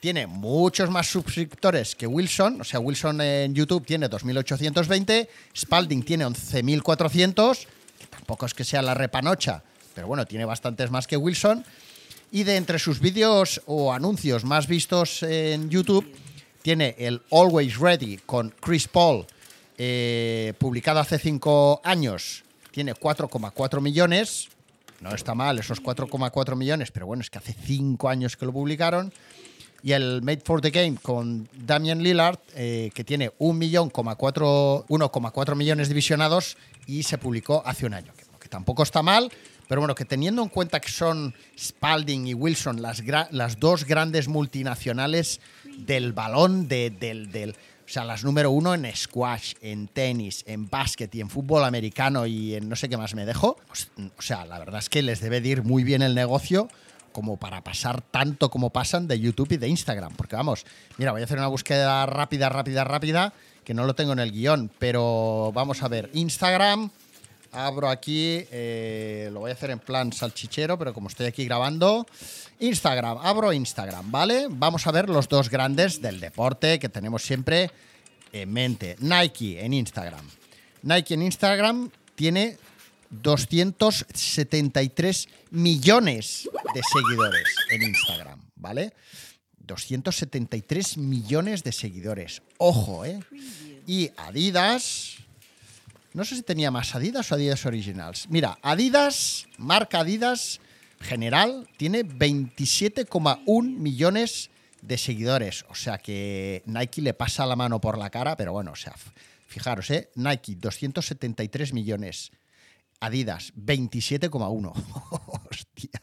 tiene 0.00 0.26
muchos 0.26 0.88
más 0.88 1.08
suscriptores 1.08 1.94
que 1.94 2.06
Wilson. 2.06 2.62
O 2.62 2.64
sea, 2.64 2.80
Wilson 2.80 3.20
en 3.20 3.54
YouTube 3.54 3.84
tiene 3.84 4.08
2.820, 4.08 5.28
Spalding 5.54 6.02
tiene 6.04 6.24
11.400, 6.24 7.66
que 8.00 8.06
tampoco 8.06 8.46
es 8.46 8.54
que 8.54 8.64
sea 8.64 8.80
la 8.80 8.94
repanocha, 8.94 9.62
pero 9.94 10.06
bueno, 10.06 10.24
tiene 10.24 10.46
bastantes 10.46 10.90
más 10.90 11.06
que 11.06 11.18
Wilson. 11.18 11.64
Y 12.30 12.44
de 12.44 12.56
entre 12.56 12.78
sus 12.78 12.98
vídeos 12.98 13.60
o 13.66 13.92
anuncios 13.92 14.42
más 14.42 14.66
vistos 14.66 15.22
en 15.22 15.68
YouTube, 15.68 16.10
tiene 16.62 16.96
el 16.98 17.20
Always 17.30 17.76
Ready 17.76 18.16
con 18.24 18.54
Chris 18.58 18.88
Paul, 18.88 19.26
eh, 19.76 20.54
publicado 20.58 21.00
hace 21.00 21.18
cinco 21.18 21.82
años. 21.84 22.42
Tiene 22.72 22.94
4,4 22.94 23.80
millones. 23.80 24.48
No 25.00 25.14
está 25.14 25.36
mal 25.36 25.58
esos 25.58 25.82
4,4 25.82 26.56
millones, 26.56 26.90
pero 26.90 27.06
bueno, 27.06 27.20
es 27.20 27.30
que 27.30 27.38
hace 27.38 27.52
cinco 27.52 28.08
años 28.08 28.36
que 28.36 28.46
lo 28.46 28.52
publicaron. 28.52 29.12
Y 29.84 29.92
el 29.92 30.22
Made 30.22 30.42
for 30.44 30.60
the 30.60 30.70
Game 30.70 30.96
con 31.00 31.48
Damian 31.52 32.02
Lillard, 32.02 32.40
eh, 32.54 32.90
que 32.94 33.04
tiene 33.04 33.30
1,4 33.38 35.54
millones 35.56 35.88
de 35.88 35.94
visionados 35.94 36.56
y 36.86 37.02
se 37.02 37.18
publicó 37.18 37.64
hace 37.66 37.86
un 37.86 37.94
año. 37.94 38.12
Que, 38.14 38.22
tampoco 38.48 38.82
está 38.82 39.02
mal, 39.02 39.32
pero 39.66 39.80
bueno, 39.80 39.94
que 39.94 40.04
teniendo 40.04 40.42
en 40.42 40.50
cuenta 40.50 40.78
que 40.78 40.90
son 40.90 41.34
Spalding 41.58 42.26
y 42.26 42.34
Wilson 42.34 42.82
las, 42.82 43.02
las 43.30 43.58
dos 43.58 43.86
grandes 43.86 44.28
multinacionales 44.28 45.40
del 45.78 46.12
balón, 46.12 46.68
de, 46.68 46.90
del, 46.90 47.32
del, 47.32 47.56
sea, 47.92 48.04
las 48.04 48.24
número 48.24 48.50
uno 48.50 48.72
en 48.72 48.90
squash, 48.96 49.52
en 49.60 49.86
tenis, 49.86 50.44
en 50.46 50.70
básquet 50.70 51.14
y 51.14 51.20
en 51.20 51.28
fútbol 51.28 51.62
americano 51.62 52.24
y 52.24 52.54
en 52.54 52.66
no 52.66 52.74
sé 52.74 52.88
qué 52.88 52.96
más 52.96 53.14
me 53.14 53.26
dejo, 53.26 53.58
pues, 53.66 53.90
o 54.16 54.22
sea, 54.22 54.46
la 54.46 54.58
verdad 54.58 54.78
es 54.78 54.88
que 54.88 55.02
les 55.02 55.20
debe 55.20 55.42
de 55.42 55.48
ir 55.50 55.62
muy 55.62 55.84
bien 55.84 56.00
el 56.00 56.14
negocio 56.14 56.68
como 57.12 57.36
para 57.36 57.62
pasar 57.62 58.00
tanto 58.00 58.50
como 58.50 58.70
pasan 58.70 59.08
de 59.08 59.20
YouTube 59.20 59.52
y 59.52 59.56
de 59.58 59.68
Instagram. 59.68 60.14
Porque 60.16 60.36
vamos, 60.36 60.64
mira, 60.96 61.12
voy 61.12 61.20
a 61.20 61.24
hacer 61.24 61.36
una 61.36 61.48
búsqueda 61.48 62.06
rápida, 62.06 62.48
rápida, 62.48 62.84
rápida, 62.84 63.34
que 63.62 63.74
no 63.74 63.84
lo 63.84 63.94
tengo 63.94 64.14
en 64.14 64.20
el 64.20 64.32
guion, 64.32 64.70
pero 64.78 65.52
vamos 65.52 65.82
a 65.82 65.88
ver, 65.88 66.08
Instagram, 66.14 66.90
abro 67.52 67.88
aquí, 67.88 68.44
eh, 68.50 69.30
lo 69.32 69.40
voy 69.40 69.50
a 69.50 69.54
hacer 69.54 69.70
en 69.70 69.78
plan 69.78 70.12
salchichero, 70.12 70.78
pero 70.78 70.92
como 70.92 71.08
estoy 71.08 71.26
aquí 71.26 71.44
grabando, 71.44 72.06
Instagram, 72.58 73.18
abro 73.18 73.52
Instagram, 73.52 74.10
¿vale? 74.10 74.46
Vamos 74.50 74.86
a 74.86 74.92
ver 74.92 75.08
los 75.08 75.28
dos 75.28 75.50
grandes 75.50 76.00
del 76.00 76.20
deporte 76.20 76.78
que 76.78 76.88
tenemos 76.88 77.22
siempre 77.22 77.70
en 78.32 78.52
mente. 78.52 78.96
Nike 79.00 79.64
en 79.64 79.74
Instagram. 79.74 80.24
Nike 80.82 81.14
en 81.14 81.22
Instagram 81.22 81.90
tiene 82.14 82.56
273 83.10 85.28
millones 85.50 86.48
de 86.74 86.82
seguidores 86.82 87.48
en 87.70 87.82
Instagram, 87.82 88.40
¿vale? 88.56 88.94
273 89.58 90.98
millones 90.98 91.62
de 91.62 91.72
seguidores. 91.72 92.42
Ojo, 92.58 93.04
¿eh? 93.04 93.20
Y 93.86 94.10
Adidas, 94.16 95.18
no 96.14 96.24
sé 96.24 96.36
si 96.36 96.42
tenía 96.42 96.70
más 96.70 96.94
Adidas 96.94 97.30
o 97.32 97.34
Adidas 97.34 97.64
Originals. 97.66 98.26
Mira, 98.28 98.58
Adidas, 98.62 99.48
marca 99.58 100.00
Adidas 100.00 100.60
general, 101.00 101.68
tiene 101.76 102.04
27,1 102.04 103.62
millones 103.62 104.50
de 104.82 104.98
seguidores. 104.98 105.64
O 105.68 105.74
sea 105.74 105.98
que 105.98 106.62
Nike 106.66 107.02
le 107.02 107.14
pasa 107.14 107.46
la 107.46 107.56
mano 107.56 107.80
por 107.80 107.98
la 107.98 108.10
cara, 108.10 108.36
pero 108.36 108.52
bueno, 108.52 108.72
o 108.72 108.76
sea, 108.76 108.94
fijaros, 109.46 109.90
¿eh? 109.90 110.10
Nike, 110.14 110.56
273 110.56 111.72
millones. 111.72 112.30
Adidas, 113.00 113.52
27,1. 113.54 114.72
Hostia, 115.50 116.00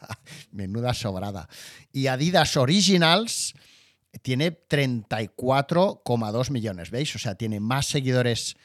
menuda 0.52 0.92
sobrada. 0.92 1.48
Y 1.92 2.08
Adidas 2.08 2.56
Originals 2.56 3.54
tiene 4.22 4.50
34,2 4.68 6.50
millones, 6.50 6.90
¿veis? 6.90 7.14
O 7.14 7.18
sea, 7.18 7.36
tiene 7.36 7.60
más 7.60 7.86
seguidores 7.86 8.56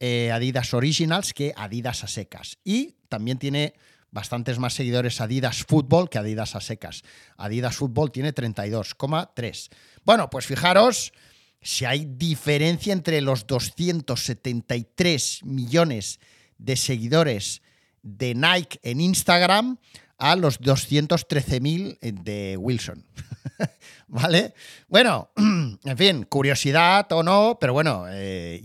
eh, 0.00 0.30
Adidas 0.32 0.74
Originals 0.74 1.32
que 1.32 1.52
Adidas 1.56 2.04
a 2.04 2.08
secas. 2.08 2.58
Y 2.64 2.96
también 3.08 3.38
tiene 3.38 3.74
bastantes 4.10 4.58
más 4.58 4.74
seguidores 4.74 5.20
Adidas 5.20 5.64
Football 5.64 6.08
que 6.08 6.18
Adidas 6.18 6.54
a 6.54 6.60
secas. 6.60 7.02
Adidas 7.36 7.76
Football 7.76 8.12
tiene 8.12 8.34
32,3. 8.34 9.70
Bueno, 10.04 10.30
pues 10.30 10.46
fijaros 10.46 11.12
si 11.60 11.84
hay 11.84 12.06
diferencia 12.06 12.92
entre 12.92 13.20
los 13.20 13.46
273 13.46 15.44
millones 15.44 16.20
de 16.58 16.76
seguidores 16.76 17.62
de 18.02 18.34
Nike 18.34 18.78
en 18.82 19.00
Instagram 19.00 19.78
a 20.18 20.36
los 20.36 20.60
213.000 20.60 21.98
de 22.22 22.56
Wilson. 22.56 23.04
¿Vale? 24.08 24.54
Bueno, 24.88 25.30
en 25.36 25.96
fin, 25.96 26.24
curiosidad 26.24 27.10
o 27.12 27.22
no, 27.22 27.58
pero 27.60 27.72
bueno, 27.72 28.06
eh, 28.08 28.62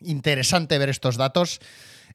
interesante 0.00 0.78
ver 0.78 0.88
estos 0.88 1.16
datos. 1.16 1.60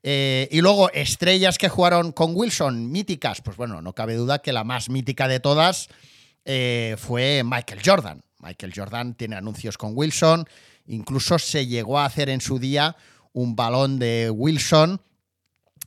Eh, 0.01 0.49
y 0.51 0.61
luego, 0.61 0.91
estrellas 0.91 1.57
que 1.57 1.69
jugaron 1.69 2.11
con 2.11 2.35
Wilson, 2.35 2.91
míticas, 2.91 3.41
pues 3.41 3.55
bueno, 3.55 3.81
no 3.81 3.93
cabe 3.93 4.15
duda 4.15 4.41
que 4.41 4.51
la 4.51 4.65
más 4.65 4.89
mítica 4.89 5.27
de 5.27 5.39
todas 5.39 5.87
eh, 6.43 6.95
fue 6.97 7.43
Michael 7.45 7.81
Jordan. 7.83 8.21
Michael 8.39 8.73
Jordan 8.75 9.15
tiene 9.15 9.37
anuncios 9.37 9.77
con 9.77 9.91
Wilson, 9.95 10.45
incluso 10.87 11.39
se 11.39 11.65
llegó 11.67 11.99
a 11.99 12.05
hacer 12.05 12.29
en 12.29 12.41
su 12.41 12.59
día 12.59 12.97
un 13.31 13.55
balón 13.55 13.97
de 13.97 14.29
Wilson 14.29 15.01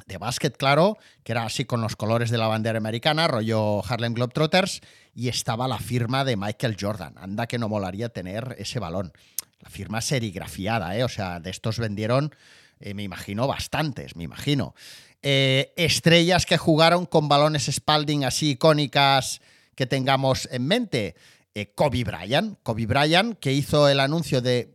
de 0.04 0.18
básquet, 0.18 0.56
claro, 0.56 0.98
que 1.24 1.32
era 1.32 1.44
así 1.44 1.64
con 1.64 1.80
los 1.80 1.96
colores 1.96 2.30
de 2.30 2.38
la 2.38 2.46
bandera 2.46 2.78
americana, 2.78 3.26
rollo 3.28 3.82
Harlem 3.84 4.14
Globetrotters, 4.14 4.80
y 5.14 5.28
estaba 5.28 5.66
la 5.66 5.78
firma 5.78 6.24
de 6.24 6.36
Michael 6.36 6.76
Jordan. 6.78 7.14
Anda 7.16 7.46
que 7.46 7.58
no 7.58 7.68
molaría 7.68 8.10
tener 8.10 8.54
ese 8.58 8.78
balón. 8.78 9.12
La 9.60 9.70
firma 9.70 10.00
serigrafiada, 10.00 10.96
¿eh? 10.96 11.04
O 11.04 11.08
sea, 11.08 11.40
de 11.40 11.50
estos 11.50 11.78
vendieron, 11.78 12.34
eh, 12.78 12.94
me 12.94 13.02
imagino, 13.02 13.46
bastantes, 13.46 14.14
me 14.14 14.24
imagino. 14.24 14.74
Eh, 15.22 15.72
estrellas 15.76 16.46
que 16.46 16.58
jugaron 16.58 17.06
con 17.06 17.28
balones 17.28 17.68
Spalding 17.72 18.24
así 18.24 18.50
icónicas 18.50 19.40
que 19.74 19.86
tengamos 19.86 20.48
en 20.52 20.66
mente. 20.66 21.16
Eh, 21.54 21.72
Kobe 21.74 22.04
Bryant. 22.04 22.58
Kobe 22.62 22.86
Bryant, 22.86 23.38
que 23.38 23.52
hizo 23.52 23.88
el 23.88 24.00
anuncio 24.00 24.42
de... 24.42 24.74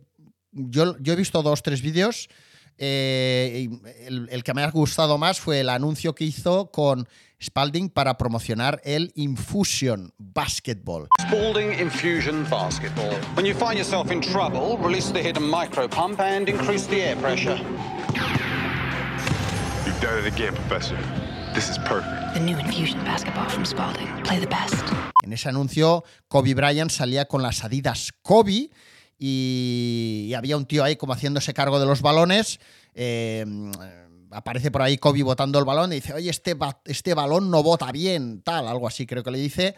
Yo, 0.52 0.98
yo 0.98 1.14
he 1.14 1.16
visto 1.16 1.44
dos, 1.44 1.64
tres 1.64 1.82
vídeos 1.82 2.28
eh, 2.84 3.70
el, 4.08 4.28
el, 4.32 4.44
que 4.44 4.56
me 4.56 4.64
ha 4.64 4.72
gustado 4.72 5.20
más 5.20 5.40
fue 5.40 5.60
el 5.60 5.70
anuncio 5.70 6.16
que 6.16 6.24
hizo 6.24 6.72
con 6.72 7.08
Spalding 7.40 7.90
para 7.90 8.18
promocionar 8.18 8.82
el 8.84 9.12
Infusion 9.16 10.12
Basketball. 10.18 11.08
Spalding 11.22 11.80
Infusion 11.80 12.44
Basketball. 12.50 13.14
When 13.36 13.46
you 13.46 13.54
find 13.54 13.78
yourself 13.78 14.12
in 14.12 14.20
trouble, 14.20 14.80
release 14.80 15.12
the 15.12 15.22
hidden 15.22 15.48
micro 15.48 15.88
pump 15.88 16.20
and 16.20 16.50
increase 16.50 16.88
the 16.88 17.04
air 17.04 17.16
pressure. 17.18 17.60
You've 19.86 20.02
done 20.02 20.18
it 20.18 20.26
again, 20.26 20.56
Professor. 20.56 20.98
This 21.54 21.70
is 21.70 21.78
perfect. 21.80 22.34
The 22.34 22.40
new 22.40 22.58
Infusion 22.58 23.00
Basketball 23.04 23.48
from 23.50 23.64
Spalding. 23.64 24.08
Play 24.24 24.40
the 24.40 24.48
best. 24.48 24.84
En 25.24 25.34
ese 25.34 25.50
anuncio, 25.50 26.04
Kobe 26.28 26.56
Bryant 26.56 26.90
salía 26.90 27.26
con 27.26 27.44
las 27.44 27.64
Adidas 27.64 28.12
Kobe 28.24 28.72
y, 29.24 30.34
había 30.36 30.58
un 30.58 30.66
tío 30.66 30.84
ahí 30.84 30.96
como 30.96 31.14
haciéndose 31.14 31.54
cargo 31.54 31.80
de 31.80 31.86
los 31.86 32.02
balones. 32.02 32.60
Eh, 32.96 33.46
aparece 34.32 34.72
por 34.72 34.82
ahí 34.82 34.98
Kobe 34.98 35.22
botando 35.22 35.60
el 35.60 35.66
balón 35.66 35.92
y 35.92 35.96
dice, 35.96 36.14
oye, 36.14 36.32
este, 36.32 36.58
este 36.86 37.14
balón 37.14 37.52
no 37.52 37.62
bota 37.62 37.92
bien, 37.92 38.42
tal, 38.42 38.68
algo 38.68 38.88
así 38.88 39.06
creo 39.06 39.24
que 39.24 39.30
le 39.30 39.38
dice. 39.38 39.76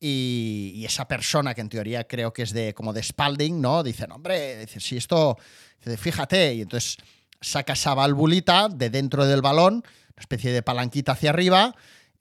Y, 0.00 0.72
y, 0.76 0.86
esa 0.86 1.06
persona, 1.06 1.54
que 1.54 1.60
en 1.60 1.68
teoría 1.68 2.06
creo 2.06 2.32
que 2.32 2.42
es 2.42 2.54
de 2.54 2.72
como 2.72 2.94
de 2.94 3.02
Spalding, 3.02 3.60
¿no? 3.60 3.82
Dice, 3.82 4.06
no, 4.06 4.14
hombre, 4.14 4.60
dice, 4.60 4.80
si 4.80 4.96
esto, 4.96 5.36
dice, 5.84 5.98
fíjate, 5.98 6.54
y 6.54 6.62
entonces 6.62 6.96
saca 7.42 7.74
esa 7.74 7.92
valvulita 7.92 8.70
de 8.70 8.88
dentro 8.88 9.26
del 9.26 9.42
balón, 9.42 9.74
una 9.74 10.20
especie 10.20 10.52
de 10.52 10.62
palanquita 10.62 11.12
hacia 11.12 11.28
arriba, 11.28 11.74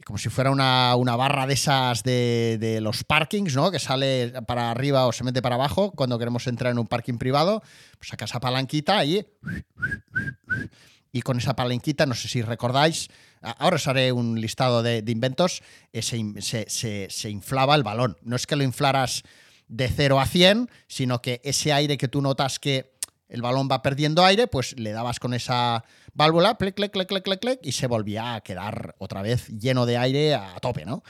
como 0.03 0.17
si 0.17 0.29
fuera 0.29 0.51
una, 0.51 0.95
una 0.95 1.15
barra 1.15 1.47
de 1.47 1.53
esas 1.53 2.03
de, 2.03 2.57
de, 2.59 2.81
los 2.81 3.03
parkings, 3.03 3.55
¿no? 3.55 3.71
Que 3.71 3.79
sale 3.79 4.33
para 4.47 4.71
arriba 4.71 5.05
o 5.07 5.11
se 5.11 5.23
mete 5.23 5.41
para 5.41 5.55
abajo 5.55 5.91
cuando 5.91 6.19
queremos 6.19 6.47
entrar 6.47 6.71
en 6.71 6.79
un 6.79 6.87
parking 6.87 7.17
privado. 7.17 7.61
Pues 7.97 8.09
saca 8.09 8.25
esa 8.25 8.39
palanquita 8.39 9.03
y. 9.05 9.25
Y 11.11 11.21
con 11.21 11.37
esa 11.37 11.55
palanquita, 11.55 12.05
no 12.05 12.13
sé 12.13 12.27
si 12.27 12.41
recordáis, 12.41 13.07
ahora 13.41 13.77
os 13.77 13.87
haré 13.87 14.11
un 14.11 14.41
listado 14.41 14.83
de, 14.83 15.01
de 15.01 15.11
inventos, 15.13 15.63
eh, 15.93 16.01
se, 16.01 16.21
se, 16.41 16.69
se, 16.69 17.07
se, 17.09 17.29
inflaba 17.29 17.73
el 17.75 17.83
balón. 17.83 18.17
No 18.21 18.35
es 18.35 18.45
que 18.45 18.57
lo 18.57 18.63
inflaras 18.63 19.23
de 19.69 19.87
0 19.87 20.19
a 20.19 20.25
100, 20.25 20.69
sino 20.87 21.21
que 21.21 21.39
ese 21.45 21.71
aire 21.71 21.97
que 21.97 22.09
tú 22.09 22.21
notas 22.21 22.59
que 22.59 22.94
el 23.27 23.41
balón 23.41 23.67
va 23.72 23.82
perdiendo 23.82 24.24
aire, 24.24 24.48
pues 24.48 24.77
le 24.79 24.91
dabas 24.91 25.20
con 25.20 25.34
esa 25.34 25.84
válvula, 26.13 26.58
plec, 26.58 26.75
plec, 26.75 26.91
plec, 26.91 27.08
plec, 27.08 27.24
plec, 27.24 27.39
plec, 27.39 27.60
y 27.63 27.72
se 27.72 27.88
volvía 27.88 28.36
a 28.36 28.41
quedar 28.41 28.96
otra 29.00 29.22
vez 29.22 29.48
lleno 29.48 29.86
de 29.86 29.98
aire 29.98 30.36
a 30.36 30.55
tope, 30.62 30.86
¿no? 30.86 31.03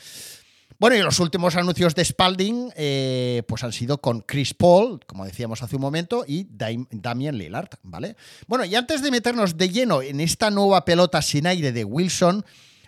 Bueno, 0.78 0.98
y 0.98 1.02
los 1.02 1.22
últimos 1.22 1.56
anuncios 1.56 1.96
de 1.96 2.04
Spalding 2.04 2.72
eh, 2.76 3.44
pues 3.48 3.64
han 3.64 3.72
sido 3.72 4.02
con 4.02 4.20
Chris 4.22 4.54
Paul, 4.54 5.00
como 5.06 5.24
decíamos 5.26 5.64
hace 5.64 5.78
un 5.78 5.82
momento, 5.82 6.26
y 6.28 6.46
Dam- 6.48 6.88
Damian 6.92 7.38
Lillard, 7.38 7.70
¿vale? 7.84 8.18
Bueno, 8.48 8.66
y 8.66 8.76
antes 8.76 9.02
de 9.02 9.10
meternos 9.10 9.58
de 9.58 9.70
lleno 9.70 10.02
en 10.02 10.20
esta 10.20 10.50
nueva 10.52 10.84
pelota 10.84 11.22
sin 11.22 11.48
aire 11.48 11.72
de 11.72 11.86
Wilson, 11.86 12.44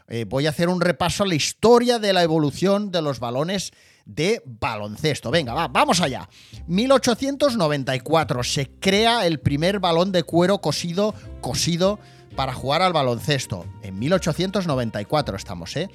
eh, 0.08 0.26
voy 0.26 0.48
a 0.48 0.52
hacer 0.52 0.70
un 0.70 0.82
repaso 0.82 1.24
a 1.24 1.28
la 1.28 1.36
historia 1.36 2.00
de 2.00 2.14
la 2.14 2.24
evolución 2.24 2.92
de 2.92 3.02
los 3.02 3.20
balones 3.20 3.72
de 4.06 4.42
baloncesto. 4.46 5.32
Venga, 5.32 5.54
va, 5.54 5.68
vamos 5.68 6.00
allá. 6.00 6.30
1894 6.68 8.44
se 8.44 8.70
crea 8.80 9.26
el 9.28 9.40
primer 9.40 9.80
balón 9.80 10.12
de 10.12 10.24
cuero 10.24 10.60
cosido, 10.60 11.14
cosido 11.42 12.00
para 12.36 12.54
jugar 12.54 12.82
al 12.82 12.94
baloncesto. 12.94 13.66
En 13.82 14.00
1894 14.00 15.36
estamos, 15.36 15.76
¿eh? 15.76 15.90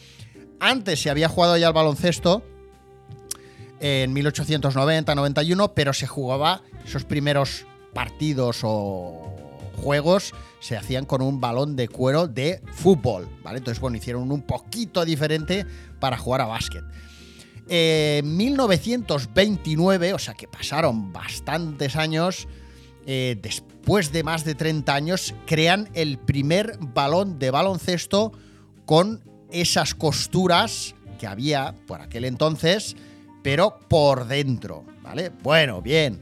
Antes 0.60 1.00
se 1.00 1.10
había 1.10 1.28
jugado 1.28 1.56
ya 1.56 1.68
al 1.68 1.72
baloncesto 1.72 2.42
en 3.80 4.14
1890-91, 4.14 5.72
pero 5.74 5.92
se 5.92 6.06
jugaba 6.06 6.62
esos 6.84 7.04
primeros 7.04 7.66
partidos 7.92 8.60
o 8.62 9.41
juegos 9.72 10.32
se 10.60 10.76
hacían 10.76 11.04
con 11.04 11.22
un 11.22 11.40
balón 11.40 11.76
de 11.76 11.88
cuero 11.88 12.28
de 12.28 12.60
fútbol, 12.72 13.28
¿vale? 13.42 13.58
Entonces, 13.58 13.80
bueno, 13.80 13.96
hicieron 13.96 14.30
un 14.30 14.42
poquito 14.42 15.04
diferente 15.04 15.66
para 15.98 16.16
jugar 16.16 16.40
a 16.42 16.46
básquet. 16.46 16.84
En 17.68 18.36
1929, 18.36 20.14
o 20.14 20.18
sea 20.18 20.34
que 20.34 20.48
pasaron 20.48 21.12
bastantes 21.12 21.96
años, 21.96 22.48
eh, 23.06 23.38
después 23.40 24.12
de 24.12 24.22
más 24.22 24.44
de 24.44 24.54
30 24.54 24.94
años, 24.94 25.34
crean 25.46 25.88
el 25.94 26.18
primer 26.18 26.78
balón 26.78 27.38
de 27.38 27.50
baloncesto 27.50 28.32
con 28.84 29.22
esas 29.50 29.94
costuras 29.94 30.94
que 31.18 31.26
había 31.26 31.74
por 31.86 32.00
aquel 32.00 32.24
entonces, 32.24 32.96
pero 33.42 33.78
por 33.88 34.26
dentro, 34.26 34.84
¿vale? 35.02 35.30
Bueno, 35.42 35.82
bien. 35.82 36.20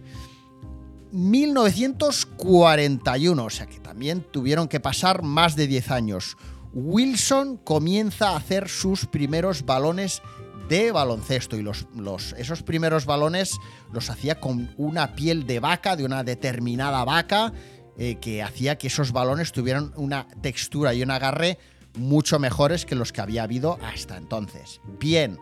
1941, 1.13 3.45
o 3.45 3.51
sea 3.51 3.67
que 3.67 3.81
también 3.81 4.25
tuvieron 4.31 4.69
que 4.69 4.81
pasar 4.81 5.23
más 5.23 5.57
de 5.57 5.67
10 5.67 5.91
años. 5.91 6.37
Wilson 6.73 7.57
comienza 7.59 8.31
a 8.31 8.37
hacer 8.37 8.69
sus 8.69 9.07
primeros 9.07 9.65
balones 9.65 10.23
de 10.69 10.93
baloncesto 10.93 11.57
y 11.57 11.63
los, 11.63 11.87
los- 11.97 12.33
esos 12.39 12.63
primeros 12.63 13.07
balones 13.07 13.57
los 13.93 14.09
hacía 14.09 14.39
con 14.39 14.73
una 14.77 15.15
piel 15.17 15.47
de 15.47 15.59
vaca, 15.59 15.97
de 15.97 16.05
una 16.05 16.23
determinada 16.23 17.03
vaca, 17.05 17.53
eh, 17.99 18.19
que 18.21 18.43
hacía 18.43 18.79
que 18.79 18.87
esos 18.87 19.11
balones 19.13 19.51
tuvieran 19.53 19.93
una 19.97 20.29
textura 20.43 20.95
y 20.95 21.03
un 21.03 21.11
agarre 21.11 21.59
mucho 21.99 22.39
mejores 22.39 22.87
que 22.87 22.95
los 22.95 23.13
que 23.13 23.21
había 23.21 23.43
habido 23.43 23.79
hasta 23.83 24.17
entonces. 24.17 24.81
Bien, 25.01 25.39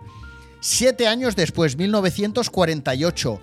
siete 0.61 1.07
años 1.07 1.37
después, 1.37 1.77
1948, 1.77 3.39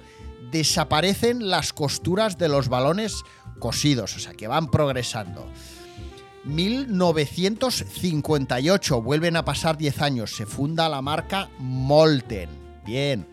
desaparecen 0.51 1.49
las 1.49 1.73
costuras 1.73 2.37
de 2.37 2.49
los 2.49 2.69
balones 2.69 3.23
cosidos, 3.59 4.15
o 4.15 4.19
sea 4.19 4.33
que 4.33 4.47
van 4.47 4.69
progresando. 4.69 5.47
1958, 6.45 9.01
vuelven 9.01 9.35
a 9.35 9.43
pasar 9.45 9.77
10 9.77 10.01
años, 10.01 10.35
se 10.35 10.45
funda 10.45 10.87
la 10.89 11.01
marca 11.01 11.49
Molten. 11.57 12.49
Bien, 12.85 13.25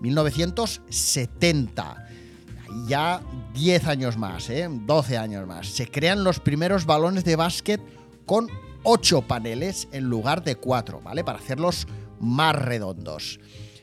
1970, 0.00 1.90
ahí 1.90 1.96
ya 2.86 3.20
10 3.54 3.86
años 3.86 4.16
más, 4.16 4.48
¿eh? 4.50 4.68
12 4.70 5.18
años 5.18 5.44
más. 5.46 5.68
Se 5.68 5.90
crean 5.90 6.24
los 6.24 6.40
primeros 6.40 6.86
balones 6.86 7.24
de 7.24 7.36
básquet 7.36 7.80
con 8.26 8.48
8 8.84 9.22
paneles 9.22 9.88
en 9.92 10.04
lugar 10.04 10.44
de 10.44 10.56
4, 10.56 11.00
¿vale? 11.00 11.24
Para 11.24 11.38
hacerlos 11.38 11.86
más 12.20 12.54
redondos. 12.54 13.40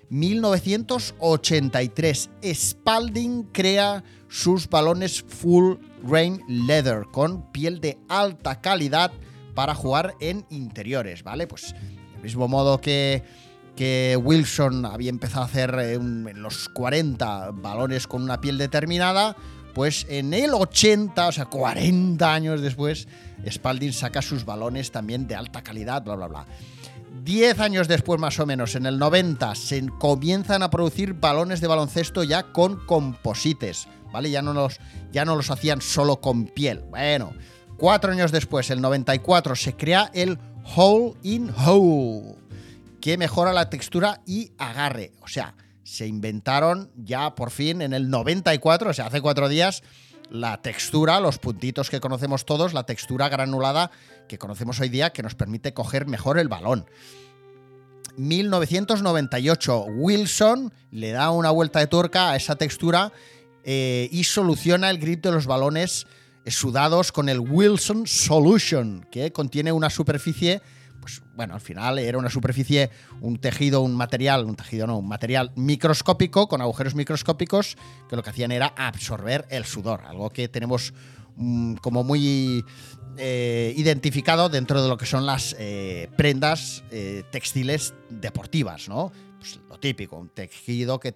1983, 0.09 2.29
Spalding 2.53 3.43
crea 3.51 4.03
sus 4.29 4.69
balones 4.69 5.21
full 5.21 5.75
grain 6.03 6.41
leather 6.47 7.03
con 7.11 7.51
piel 7.51 7.81
de 7.81 7.97
alta 8.07 8.61
calidad 8.61 9.11
para 9.53 9.75
jugar 9.75 10.15
en 10.19 10.45
interiores, 10.49 11.23
¿vale? 11.23 11.47
Pues 11.47 11.75
del 12.13 12.21
mismo 12.21 12.47
modo 12.47 12.79
que, 12.79 13.23
que 13.75 14.17
Wilson 14.21 14.85
había 14.85 15.09
empezado 15.09 15.41
a 15.43 15.45
hacer 15.45 15.75
eh, 15.79 15.95
en 15.95 16.41
los 16.41 16.69
40 16.69 17.51
balones 17.51 18.07
con 18.07 18.23
una 18.23 18.39
piel 18.39 18.57
determinada, 18.57 19.35
pues 19.73 20.05
en 20.09 20.33
el 20.33 20.53
80, 20.53 21.27
o 21.27 21.31
sea, 21.31 21.45
40 21.45 22.33
años 22.33 22.61
después, 22.61 23.07
Spalding 23.47 23.93
saca 23.93 24.21
sus 24.21 24.45
balones 24.45 24.91
también 24.91 25.27
de 25.27 25.35
alta 25.35 25.63
calidad, 25.63 26.03
bla, 26.03 26.15
bla, 26.15 26.27
bla. 26.27 26.45
Diez 27.27 27.59
años 27.59 27.89
después, 27.89 28.21
más 28.21 28.39
o 28.39 28.45
menos, 28.45 28.75
en 28.75 28.85
el 28.85 28.97
90, 28.99 29.53
se 29.53 29.85
comienzan 29.99 30.63
a 30.63 30.69
producir 30.69 31.13
balones 31.13 31.59
de 31.59 31.67
baloncesto 31.67 32.23
ya 32.23 32.53
con 32.53 32.77
composites, 32.85 33.89
¿vale? 34.13 34.31
Ya 34.31 34.41
no 34.41 34.53
los, 34.53 34.79
ya 35.11 35.25
no 35.25 35.35
los 35.35 35.51
hacían 35.51 35.81
solo 35.81 36.21
con 36.21 36.45
piel. 36.45 36.85
Bueno, 36.89 37.33
cuatro 37.75 38.13
años 38.13 38.31
después, 38.31 38.69
el 38.69 38.79
94, 38.79 39.57
se 39.57 39.75
crea 39.75 40.09
el 40.13 40.39
Hole 40.73 41.15
in 41.21 41.51
Hole, 41.53 42.37
que 43.01 43.17
mejora 43.17 43.51
la 43.51 43.69
textura 43.69 44.21
y 44.25 44.53
agarre. 44.57 45.11
O 45.21 45.27
sea, 45.27 45.53
se 45.83 46.07
inventaron 46.07 46.91
ya 46.95 47.35
por 47.35 47.51
fin 47.51 47.81
en 47.81 47.91
el 47.91 48.09
94, 48.09 48.91
o 48.91 48.93
sea, 48.93 49.07
hace 49.07 49.19
cuatro 49.19 49.49
días, 49.49 49.83
la 50.29 50.61
textura, 50.61 51.19
los 51.19 51.37
puntitos 51.37 51.89
que 51.89 51.99
conocemos 51.99 52.45
todos, 52.45 52.73
la 52.73 52.85
textura 52.85 53.29
granulada 53.29 53.91
que 54.27 54.37
conocemos 54.37 54.79
hoy 54.79 54.89
día 54.89 55.11
que 55.11 55.23
nos 55.23 55.35
permite 55.35 55.73
coger 55.73 56.05
mejor 56.07 56.37
el 56.37 56.47
balón. 56.47 56.85
1998, 58.17 59.85
Wilson 59.85 60.73
le 60.91 61.11
da 61.11 61.29
una 61.29 61.51
vuelta 61.51 61.79
de 61.79 61.87
tuerca 61.87 62.31
a 62.31 62.35
esa 62.35 62.55
textura 62.55 63.13
eh, 63.63 64.09
y 64.11 64.23
soluciona 64.23 64.89
el 64.89 64.97
grip 64.97 65.23
de 65.23 65.31
los 65.31 65.45
balones 65.45 66.07
sudados 66.47 67.11
con 67.11 67.29
el 67.29 67.39
Wilson 67.39 68.07
Solution, 68.07 69.05
que 69.11 69.31
contiene 69.31 69.71
una 69.71 69.89
superficie, 69.89 70.61
pues 70.99 71.21
bueno, 71.35 71.53
al 71.53 71.61
final 71.61 71.99
era 71.99 72.17
una 72.17 72.29
superficie, 72.29 72.89
un 73.21 73.37
tejido, 73.37 73.81
un 73.81 73.95
material, 73.95 74.45
un 74.45 74.55
tejido 74.55 74.87
no, 74.87 74.97
un 74.97 75.07
material 75.07 75.51
microscópico, 75.55 76.47
con 76.47 76.61
agujeros 76.61 76.95
microscópicos, 76.95 77.77
que 78.09 78.15
lo 78.15 78.23
que 78.23 78.29
hacían 78.29 78.51
era 78.51 78.73
absorber 78.75 79.45
el 79.49 79.65
sudor, 79.65 80.01
algo 80.05 80.29
que 80.29 80.47
tenemos 80.47 80.93
mm, 81.35 81.75
como 81.75 82.03
muy 82.03 82.63
eh, 83.17 83.73
identificado 83.75 84.47
dentro 84.47 84.81
de 84.81 84.89
lo 84.89 84.97
que 84.97 85.07
son 85.07 85.25
las 85.25 85.55
eh, 85.57 86.07
prendas 86.17 86.83
eh, 86.91 87.23
textiles 87.31 87.95
deportivas, 88.09 88.87
¿no? 88.87 89.11
Pues 89.39 89.59
lo 89.69 89.79
típico, 89.79 90.17
un 90.17 90.29
tejido 90.29 90.99
que, 90.99 91.13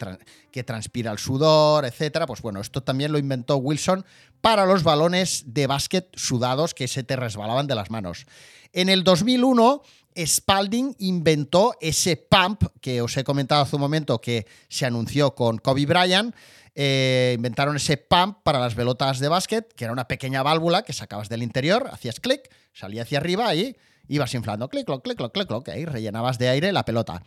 que 0.51 0.63
transpira 0.63 1.11
el 1.11 1.19
sudor, 1.19 1.85
etcétera. 1.85 2.25
Pues 2.25 2.41
bueno, 2.41 2.59
esto 2.59 2.81
también 2.81 3.11
lo 3.11 3.19
inventó 3.19 3.57
Wilson 3.57 4.05
para 4.41 4.65
los 4.65 4.83
balones 4.83 5.43
de 5.47 5.67
básquet 5.67 6.07
sudados 6.15 6.73
que 6.73 6.87
se 6.87 7.03
te 7.03 7.15
resbalaban 7.15 7.67
de 7.67 7.75
las 7.75 7.91
manos. 7.91 8.25
En 8.73 8.89
el 8.89 9.03
2001, 9.03 9.81
Spalding 10.17 10.95
inventó 10.99 11.75
ese 11.81 12.17
pump 12.17 12.63
que 12.81 13.01
os 13.01 13.15
he 13.17 13.23
comentado 13.23 13.61
hace 13.61 13.75
un 13.75 13.81
momento 13.81 14.19
que 14.19 14.45
se 14.69 14.85
anunció 14.85 15.35
con 15.35 15.57
Kobe 15.57 15.85
Bryant. 15.85 16.35
Eh, 16.73 17.33
inventaron 17.35 17.75
ese 17.75 17.97
pump 17.97 18.37
para 18.43 18.59
las 18.59 18.75
pelotas 18.75 19.19
de 19.19 19.27
básquet, 19.27 19.73
que 19.73 19.83
era 19.83 19.93
una 19.93 20.07
pequeña 20.07 20.41
válvula 20.41 20.83
que 20.83 20.93
sacabas 20.93 21.27
del 21.27 21.43
interior, 21.43 21.89
hacías 21.91 22.21
clic, 22.21 22.49
salía 22.73 23.01
hacia 23.01 23.17
arriba 23.17 23.53
y 23.55 23.75
ibas 24.07 24.33
inflando, 24.33 24.69
clic, 24.69 24.85
clic, 24.85 25.01
clic, 25.01 25.17
clic, 25.17 25.31
clic, 25.33 25.47
clic, 25.47 25.69
ahí 25.69 25.85
rellenabas 25.85 26.37
de 26.37 26.47
aire 26.47 26.71
la 26.71 26.85
pelota. 26.85 27.21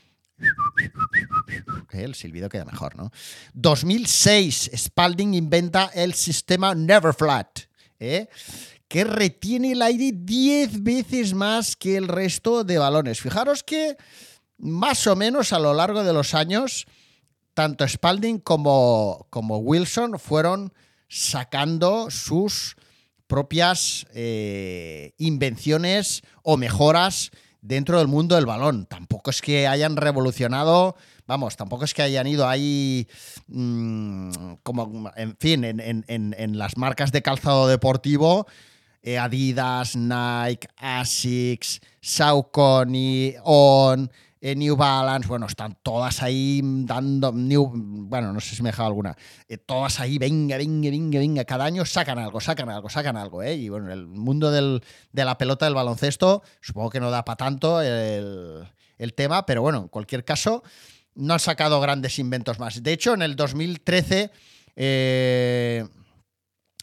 El 1.91 2.15
silbido 2.15 2.49
queda 2.49 2.65
mejor, 2.65 2.97
¿no? 2.97 3.13
2006, 3.53 4.71
Spalding 4.77 5.35
inventa 5.35 5.91
el 5.95 6.15
sistema 6.15 6.75
Neverflat, 6.75 7.61
¿eh? 8.01 8.29
Que 8.95 9.03
retiene 9.03 9.73
el 9.73 9.83
aire 9.83 10.13
10 10.15 10.85
veces 10.85 11.35
más 11.35 11.75
que 11.75 11.97
el 11.97 12.07
resto 12.07 12.63
de 12.63 12.79
balones. 12.79 13.21
Fijaros 13.21 13.65
que 13.65 13.97
más 14.57 15.09
o 15.09 15.17
menos 15.17 15.53
a 15.53 15.59
lo 15.59 15.75
largo 15.75 16.05
de 16.05 16.13
los 16.13 16.33
años, 16.33 16.87
tanto 17.55 17.89
Spalding 17.89 18.39
como, 18.39 19.27
como 19.31 19.59
Wilson 19.59 20.17
fueron 20.21 20.73
sacando 21.09 22.09
sus 22.09 22.77
propias 23.27 24.07
eh, 24.15 25.13
invenciones 25.19 26.23
o 26.45 26.57
mejoras 26.57 27.33
dentro 27.63 27.99
del 27.99 28.07
mundo 28.07 28.37
del 28.37 28.47
balón. 28.47 28.87
Tampoco 28.87 29.31
es 29.31 29.43
que 29.43 29.67
hayan 29.67 29.97
revolucionado, 29.97 30.95
vamos, 31.27 31.57
tampoco 31.57 31.85
es 31.85 31.95
que 31.95 32.03
hayan 32.03 32.29
ido 32.29 32.47
ahí, 32.49 33.09
mm, 33.49 34.31
como, 34.63 35.11
en 35.17 35.37
fin, 35.41 35.65
en, 35.65 35.81
en- 35.81 36.05
en- 36.07 36.37
en 36.39 36.59
las 36.59 36.77
marcas 36.77 37.11
de 37.11 37.23
calzado 37.23 37.67
deportivo, 37.67 38.47
eh, 39.07 39.19
Adidas, 39.19 39.97
Nike, 39.97 40.67
Asics, 40.79 41.79
Saucony, 42.01 43.35
On, 43.45 44.11
eh, 44.40 44.57
New 44.57 44.77
Balance, 44.77 45.29
bueno, 45.29 45.45
están 45.45 45.77
todas 45.83 46.23
ahí 46.23 46.62
dando, 46.64 47.31
bueno, 47.35 48.33
no 48.33 48.40
sé 48.40 48.57
si 48.57 48.62
me 48.62 48.71
he 48.71 48.73
dejado 48.73 48.88
alguna, 48.88 49.14
eh, 49.47 49.59
todas 49.59 50.01
ahí, 50.01 50.17
venga, 50.17 50.57
venga, 50.57 50.88
venga, 50.88 51.19
venga, 51.19 51.45
cada 51.45 51.67
año 51.67 51.85
sacan 51.85 52.19
algo, 52.19 52.40
sacan 52.40 52.71
algo, 52.71 52.88
sacan 52.88 53.19
algo, 53.19 53.43
¿eh? 53.43 53.55
Y 53.55 53.69
bueno, 53.69 53.93
el 53.93 54.07
mundo 54.07 54.51
del, 54.51 54.83
de 55.12 55.25
la 55.27 55.37
pelota 55.37 55.67
del 55.67 55.75
baloncesto, 55.75 56.43
supongo 56.62 56.88
que 56.88 57.01
no 57.01 57.11
da 57.11 57.27
para 57.27 57.37
tanto 57.37 57.83
el, 57.83 58.67
el 58.97 59.12
tema, 59.12 59.45
pero 59.45 59.61
bueno, 59.61 59.81
en 59.83 59.88
cualquier 59.88 60.25
caso, 60.25 60.62
no 61.14 61.35
han 61.35 61.40
sacado 61.40 61.79
grandes 61.79 62.19
inventos 62.19 62.59
más. 62.59 62.83
De 62.83 62.93
hecho, 62.95 63.12
en 63.12 63.21
el 63.21 63.37
2013... 63.37 64.31
Eh, 64.77 65.87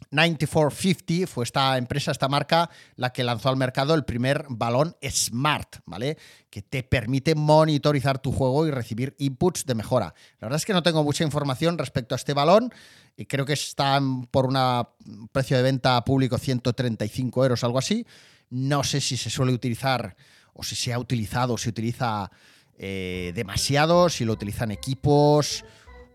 9450 0.09 1.27
fue 1.27 1.43
esta 1.43 1.77
empresa, 1.77 2.11
esta 2.11 2.27
marca, 2.27 2.69
la 2.95 3.13
que 3.13 3.23
lanzó 3.23 3.49
al 3.49 3.57
mercado 3.57 3.93
el 3.93 4.03
primer 4.03 4.45
balón 4.49 4.95
Smart, 5.09 5.77
¿vale? 5.85 6.17
Que 6.49 6.61
te 6.61 6.83
permite 6.83 7.35
monitorizar 7.35 8.19
tu 8.19 8.31
juego 8.31 8.67
y 8.67 8.71
recibir 8.71 9.15
inputs 9.19 9.65
de 9.65 9.75
mejora. 9.75 10.13
La 10.39 10.47
verdad 10.47 10.57
es 10.57 10.65
que 10.65 10.73
no 10.73 10.83
tengo 10.83 11.03
mucha 11.03 11.23
información 11.23 11.77
respecto 11.77 12.15
a 12.15 12.17
este 12.17 12.33
balón 12.33 12.73
y 13.15 13.25
creo 13.25 13.45
que 13.45 13.53
está 13.53 14.01
por 14.31 14.47
un 14.47 15.27
precio 15.31 15.57
de 15.57 15.63
venta 15.63 16.03
público 16.03 16.37
135 16.37 17.43
euros, 17.43 17.63
algo 17.63 17.79
así. 17.79 18.05
No 18.49 18.83
sé 18.83 18.99
si 18.99 19.15
se 19.15 19.29
suele 19.29 19.53
utilizar 19.53 20.15
o 20.53 20.63
si 20.63 20.75
se 20.75 20.91
ha 20.91 20.99
utilizado 20.99 21.53
o 21.53 21.57
se 21.57 21.69
utiliza 21.69 22.29
eh, 22.77 23.31
demasiado, 23.35 24.09
si 24.09 24.25
lo 24.25 24.33
utilizan 24.33 24.71
equipos 24.71 25.63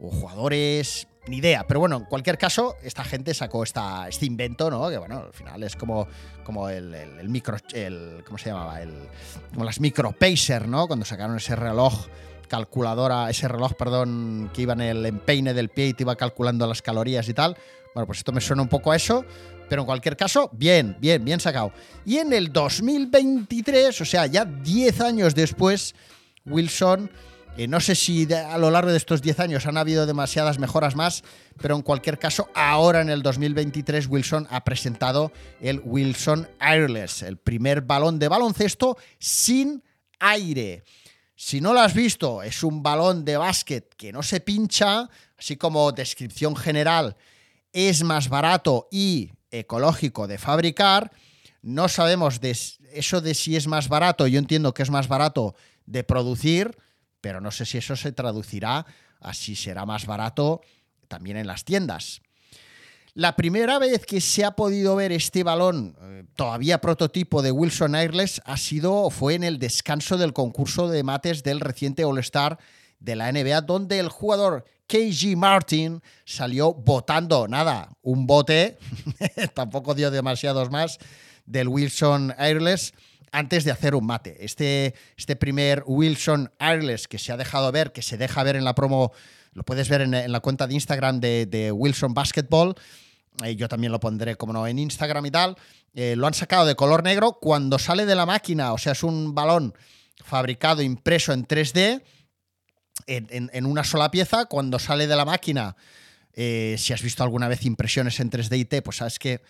o 0.01 0.11
jugadores 0.11 1.09
ni 1.29 1.39
idea. 1.39 1.67
Pero 1.67 1.81
bueno, 1.81 1.97
en 1.97 2.05
cualquier 2.05 2.39
caso, 2.39 2.77
esta 2.83 3.05
gente 3.05 3.35
sacó 3.35 3.63
esta, 3.63 4.09
este 4.09 4.27
invento, 4.27 4.71
¿no? 4.71 4.89
Que 4.89 4.99
bueno, 4.99 5.25
al 5.27 5.33
final 5.33 5.63
es 5.63 5.77
como, 5.77 6.07
como 6.45 6.69
el, 6.69 6.95
el, 6.95 7.29
micro. 7.29 7.57
El, 7.73 8.23
¿Cómo 8.25 8.39
se 8.39 8.51
llamaba? 8.51 8.81
El, 8.81 9.09
como 9.53 9.65
las 9.65 9.81
micro 9.81 10.13
pacer, 10.13 10.69
¿no? 10.69 10.87
Cuando 10.87 11.05
sacaron 11.05 11.37
ese 11.37 11.57
reloj 11.57 12.07
calculadora, 12.49 13.29
ese 13.29 13.49
reloj, 13.49 13.75
perdón, 13.75 14.51
que 14.55 14.63
iba 14.63 14.73
en 14.73 14.81
el 14.81 15.07
empeine 15.07 15.53
del 15.53 15.69
pie 15.69 15.89
y 15.89 15.95
te 15.95 16.05
iba 16.05 16.17
calculando 16.17 16.67
las 16.67 16.83
calorías 16.83 17.29
y 17.29 17.35
tal. 17.35 17.57
Bueno, 17.95 18.07
pues 18.07 18.19
esto 18.19 18.33
me 18.33 18.41
suena 18.41 18.63
un 18.63 18.69
poco 18.69 18.93
a 18.93 18.97
eso, 18.97 19.25
pero 19.69 19.83
en 19.83 19.87
cualquier 19.87 20.17
caso, 20.17 20.51
bien, 20.53 20.97
bien, 21.01 21.25
bien 21.25 21.41
sacado. 21.41 21.73
Y 22.05 22.19
en 22.19 22.33
el 22.33 22.53
2023, 22.53 24.01
o 24.01 24.05
sea, 24.05 24.27
ya 24.27 24.45
10 24.45 25.01
años 25.01 25.35
después, 25.35 25.95
Wilson 26.45 27.11
no 27.69 27.81
sé 27.81 27.95
si 27.95 28.31
a 28.33 28.59
lo 28.59 28.71
largo 28.71 28.91
de 28.91 28.99
estos 28.99 29.23
10 29.23 29.41
años 29.41 29.67
han 29.67 29.79
habido 29.79 30.05
demasiadas 30.05 30.59
mejoras 30.59 30.95
más, 30.95 31.25
pero 31.61 31.75
en 31.75 31.83
cualquier 31.83 32.19
caso, 32.19 32.51
ahora 32.55 33.01
en 33.01 33.09
el 33.09 33.23
2023 33.23 34.09
Wilson 34.09 34.47
ha 34.51 34.63
presentado 34.63 35.33
el 35.61 35.81
Wilson 35.83 36.49
Airless, 36.59 37.23
el 37.23 37.39
primer 37.39 37.81
balón 37.81 38.19
de 38.19 38.29
baloncesto 38.29 38.99
sin 39.19 39.83
aire. 40.21 40.85
Si 41.35 41.61
no 41.63 41.73
lo 41.73 41.81
has 41.81 41.95
visto, 41.95 42.43
es 42.43 42.63
un 42.63 42.83
balón 42.83 43.25
de 43.25 43.39
básquet 43.39 43.95
que 43.97 44.13
no 44.13 44.23
se 44.23 44.41
pincha, 44.41 45.09
así 45.39 45.57
como 45.57 45.93
descripción 45.93 46.57
general, 46.57 47.17
es 47.73 48.03
más 48.03 48.29
barato 48.29 48.89
y 48.91 49.31
ecológico 49.51 50.27
de 50.27 50.39
fabricar. 50.39 51.11
No 51.63 51.89
sabemos 51.89 52.39
eso 52.93 53.21
de 53.21 53.35
si 53.35 53.57
es 53.57 53.67
más 53.67 53.89
barato, 53.89 54.27
yo 54.27 54.39
entiendo 54.39 54.75
que 54.75 54.83
es 54.83 54.91
más 54.91 55.09
barato 55.09 55.55
de 55.87 56.05
producir, 56.05 56.77
pero 57.21 57.41
no 57.41 57.51
sé 57.51 57.67
si 57.67 57.79
eso 57.79 57.97
se 57.97 58.13
traducirá 58.13 58.87
a 59.21 59.35
si 59.35 59.57
será 59.57 59.87
más 59.87 60.07
barato 60.07 60.61
también 61.09 61.37
en 61.37 61.47
las 61.47 61.65
tiendas. 61.65 62.23
La 63.15 63.35
primera 63.35 63.79
vez 63.79 64.05
que 64.05 64.21
se 64.21 64.45
ha 64.45 64.51
podido 64.51 64.95
ver 64.95 65.11
este 65.11 65.43
balón, 65.43 65.97
eh, 66.03 66.25
todavía 66.35 66.83
prototipo 66.83 67.41
de 67.41 67.51
Wilson 67.51 67.95
Airless, 67.95 68.43
ha 68.45 68.59
sido 68.59 69.09
fue 69.09 69.35
en 69.35 69.43
el 69.43 69.59
descanso 69.59 70.19
del 70.19 70.35
concurso 70.35 70.89
de 70.89 71.03
mates 71.03 71.43
del 71.43 71.61
reciente 71.61 72.05
All-Star 72.05 72.59
de 73.01 73.17
la 73.17 73.33
NBA, 73.33 73.63
donde 73.63 73.99
el 73.99 74.11
jugador 74.11 74.67
KG 74.87 75.35
Martin 75.35 76.03
salió 76.27 76.75
votando, 76.75 77.49
nada, 77.49 77.97
un 78.03 78.27
bote, 78.27 78.79
tampoco 79.55 79.95
dio 79.95 80.11
demasiados 80.11 80.71
más, 80.71 80.99
del 81.47 81.69
Wilson 81.69 82.35
Airless 82.37 82.93
antes 83.37 83.65
de 83.65 83.71
hacer 83.71 83.95
un 83.95 84.07
mate. 84.07 84.43
Este, 84.43 84.95
este 85.15 85.37
primer 85.37 85.85
Wilson 85.87 86.51
Airless 86.59 87.07
que 87.07 87.19
se 87.19 87.33
ha 87.33 87.37
dejado 87.37 87.71
ver, 87.71 87.93
que 87.93 88.01
se 88.01 88.17
deja 88.17 88.43
ver 88.43 88.57
en 88.57 88.65
la 88.65 88.75
promo, 88.75 89.13
lo 89.53 89.63
puedes 89.63 89.91
ver 89.91 90.01
en, 90.01 90.33
la 90.33 90.41
cuenta 90.41 90.67
de 90.67 90.73
Instagram 90.73 91.21
de, 91.21 91.71
Wilson 91.71 92.15
Basketball. 92.15 92.75
Eh, 93.45 93.55
yo 93.55 93.69
también 93.69 93.93
lo 93.93 94.01
pondré, 94.01 94.37
como 94.37 94.55
no, 94.55 94.67
en 94.67 94.79
Instagram 94.79 95.27
y 95.27 95.31
tal. 95.31 95.57
Eh, 95.93 96.17
lo 96.17 96.27
han 96.27 96.33
sacado 96.33 96.65
de 96.65 96.77
color 96.77 97.05
negro 97.05 97.39
cuando 97.39 97.79
sale 97.79 98.07
de 98.07 98.15
la 98.15 98.25
máquina, 98.25 98.73
o 98.73 98.79
sea, 98.79 98.93
es 98.93 99.03
un 99.03 99.35
balón 99.35 99.75
fabricado, 100.25 100.81
impreso 100.81 101.35
en 101.35 101.47
3D, 101.47 102.03
en, 103.07 103.67
una 103.67 103.85
sola 103.85 104.11
pieza. 104.11 104.47
Cuando 104.47 104.79
sale 104.79 105.07
de 105.07 105.15
la 105.15 105.27
máquina, 105.27 105.77
eh, 106.33 106.77
si 106.79 106.95
has 106.95 107.03
visto 107.03 107.23
alguna 107.23 107.49
vez 107.49 107.67
impresiones 107.67 108.19
en 108.19 108.31
3D 108.31 108.59
IT, 108.59 108.83
pues 108.83 108.97
sabes 108.97 109.19
que 109.19 109.43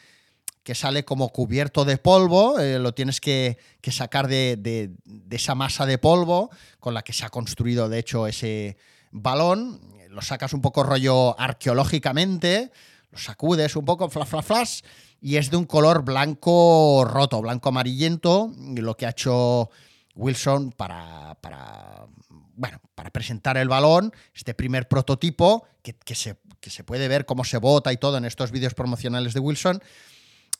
que 0.66 0.74
sale 0.74 1.04
como 1.04 1.28
cubierto 1.28 1.84
de 1.84 1.96
polvo, 1.96 2.58
eh, 2.58 2.80
lo 2.80 2.92
tienes 2.92 3.20
que, 3.20 3.56
sacar 3.88 4.26
de, 4.26 4.90
esa 5.30 5.54
masa 5.54 5.86
de 5.86 5.96
polvo 5.96 6.50
con 6.80 6.92
la 6.92 7.02
que 7.02 7.12
se 7.12 7.24
ha 7.24 7.28
construido, 7.28 7.88
de 7.88 8.00
hecho, 8.00 8.26
ese 8.26 8.76
balón, 9.12 9.80
lo 10.10 10.22
sacas 10.22 10.52
un 10.54 10.62
poco 10.62 10.82
rollo 10.82 11.38
arqueológicamente, 11.38 12.72
lo 13.12 13.18
sacudes 13.18 13.76
un 13.76 13.84
poco, 13.84 14.10
flash, 14.10 14.26
flash, 14.26 14.44
flash, 14.44 14.80
y 15.20 15.36
es 15.36 15.52
de 15.52 15.56
un 15.56 15.66
color 15.66 16.04
blanco 16.04 17.04
roto, 17.04 17.40
blanco 17.40 17.68
amarillento, 17.68 18.52
lo 18.74 18.96
que 18.96 19.06
ha 19.06 19.10
hecho 19.10 19.70
Wilson 20.16 20.72
para, 20.72 21.36
para, 21.42 22.08
bueno, 22.56 22.80
para 22.96 23.10
presentar 23.10 23.56
el 23.56 23.68
balón, 23.68 24.12
este 24.34 24.52
primer 24.52 24.88
prototipo, 24.88 25.64
que, 25.80 26.14
se, 26.16 26.38
que 26.58 26.70
se 26.70 26.82
puede 26.82 27.06
ver 27.06 27.24
cómo 27.24 27.44
se 27.44 27.58
bota 27.58 27.92
y 27.92 27.98
todo 27.98 28.16
en 28.18 28.24
estos 28.24 28.50
vídeos 28.50 28.74
promocionales 28.74 29.32
de 29.32 29.38
Wilson, 29.38 29.80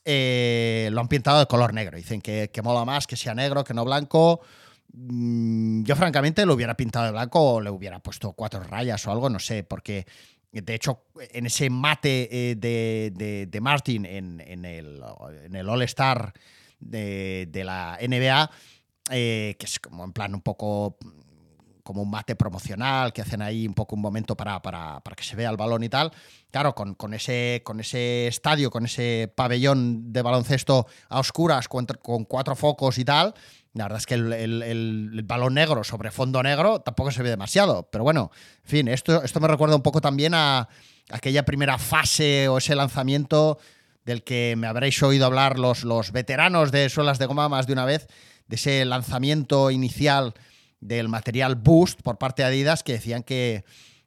eh, 0.09 0.89
lo 0.93 1.01
han 1.01 1.09
pintado 1.09 1.41
de 1.41 1.47
color 1.47 1.75
negro. 1.75 1.97
Dicen 1.97 2.21
que, 2.21 2.49
mola 2.63 2.85
más 2.85 3.09
que 3.09 3.17
sea 3.17 3.35
negro 3.35 3.65
que 3.65 3.75
no 3.75 3.85
blanco. 3.85 4.41
Mm, 4.93 5.83
yo, 5.83 5.97
francamente, 5.97 6.47
lo 6.47 6.55
hubiera 6.55 6.77
pintado 6.77 7.07
de 7.07 7.11
blanco 7.11 7.55
o 7.55 7.61
le 7.61 7.71
hubiera 7.71 7.99
puesto 7.99 8.33
cuatro 8.33 8.63
rayas 8.63 9.05
o 9.07 9.11
algo, 9.11 9.29
no 9.29 9.41
sé, 9.41 9.65
porque 9.65 10.07
de 10.53 10.75
hecho, 10.75 11.03
en 11.33 11.47
ese 11.47 11.69
mate 11.69 12.29
eh, 12.31 12.55
de, 12.55 13.61
Martin 13.61 14.07
en, 14.07 14.65
el, 14.65 15.03
All-Star 15.69 16.33
de, 16.79 17.63
la 17.65 17.99
NBA, 18.01 18.51
eh, 19.11 19.57
que 19.59 19.67
es 19.67 19.81
como 19.81 20.05
en 20.05 20.13
plan 20.13 20.35
un 20.35 20.41
poco 20.41 20.99
como 21.87 22.03
un 22.03 22.11
mate 22.11 22.35
promocional 22.35 23.13
que 23.13 23.23
hacen 23.23 23.41
ahí 23.41 23.67
un 23.67 23.73
poco 23.73 23.95
un 23.95 24.03
momento 24.03 24.37
para, 24.37 24.61
para, 24.61 25.01
que 25.17 25.23
se 25.23 25.37
vea 25.37 25.49
el 25.49 25.57
balón 25.57 25.85
y 25.85 25.89
tal. 25.89 26.13
Claro, 26.51 26.75
con, 26.75 27.15
ese, 27.15 27.63
con 27.65 27.79
ese 27.79 28.27
estadio, 28.27 28.71
con 28.71 28.85
ese 28.85 29.33
pabellón 29.35 30.13
de 30.13 30.21
baloncesto 30.21 30.87
a 31.09 31.21
oscuras, 31.21 31.69
con, 31.69 31.87
cuatro 32.25 32.57
focos 32.57 32.99
y 32.99 33.05
tal, 33.05 33.35
la 33.73 33.85
verdad 33.85 33.99
es 33.99 34.07
que 34.07 34.15
el, 34.15 35.23
balón 35.25 35.55
negro 35.55 35.85
sobre 35.85 36.11
fondo 36.11 36.43
negro 36.43 36.81
tampoco 36.81 37.13
se 37.13 37.23
ve 37.23 37.31
demasiado. 37.31 37.89
Pero 37.91 38.03
bueno, 38.03 38.33
en 38.65 38.69
fin, 38.69 38.89
esto, 38.89 39.23
esto 39.23 39.39
me 39.39 39.49
recuerda 39.49 39.77
un 39.77 39.83
poco 39.83 40.01
también 40.01 40.35
a 40.35 40.69
aquella 41.11 41.45
primera 41.45 41.79
fase 41.79 42.49
o 42.49 42.59
ese 42.59 42.75
lanzamiento 42.75 43.59
del 44.05 44.25
que 44.25 44.55
me 44.59 44.67
habréis 44.67 45.01
oído 45.05 45.27
hablar 45.27 45.59
los, 45.59 45.85
los 45.85 46.11
veteranos 46.11 46.73
de 46.73 46.89
suelas 46.89 47.21
de 47.21 47.27
goma 47.27 47.49
más 47.49 47.69
de 47.69 47.75
una 47.75 47.85
vez, 47.85 48.09
de 48.49 48.57
ese 48.57 48.85
lanzamiento 48.85 49.71
inicial 49.71 50.35
del 50.81 51.09
material 51.09 51.57
Boost 51.57 52.03
por 52.03 52.19
parte 52.19 52.43
de 52.43 52.49
Adidas 52.49 52.83
que 52.83 52.93
decían 52.93 53.23
que, 53.23 53.65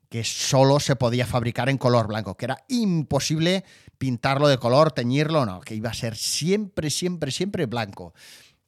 que 0.09 0.23
solo 0.23 0.79
se 0.79 0.95
podía 0.95 1.25
fabricar 1.25 1.69
en 1.69 1.77
color 1.77 2.07
blanco, 2.07 2.35
que 2.35 2.45
era 2.45 2.63
imposible 2.67 3.63
pintarlo 3.97 4.47
de 4.47 4.57
color, 4.57 4.91
teñirlo, 4.91 5.45
no, 5.45 5.59
que 5.61 5.75
iba 5.75 5.89
a 5.89 5.93
ser 5.93 6.15
siempre, 6.15 6.89
siempre, 6.89 7.31
siempre 7.31 7.65
blanco. 7.67 8.13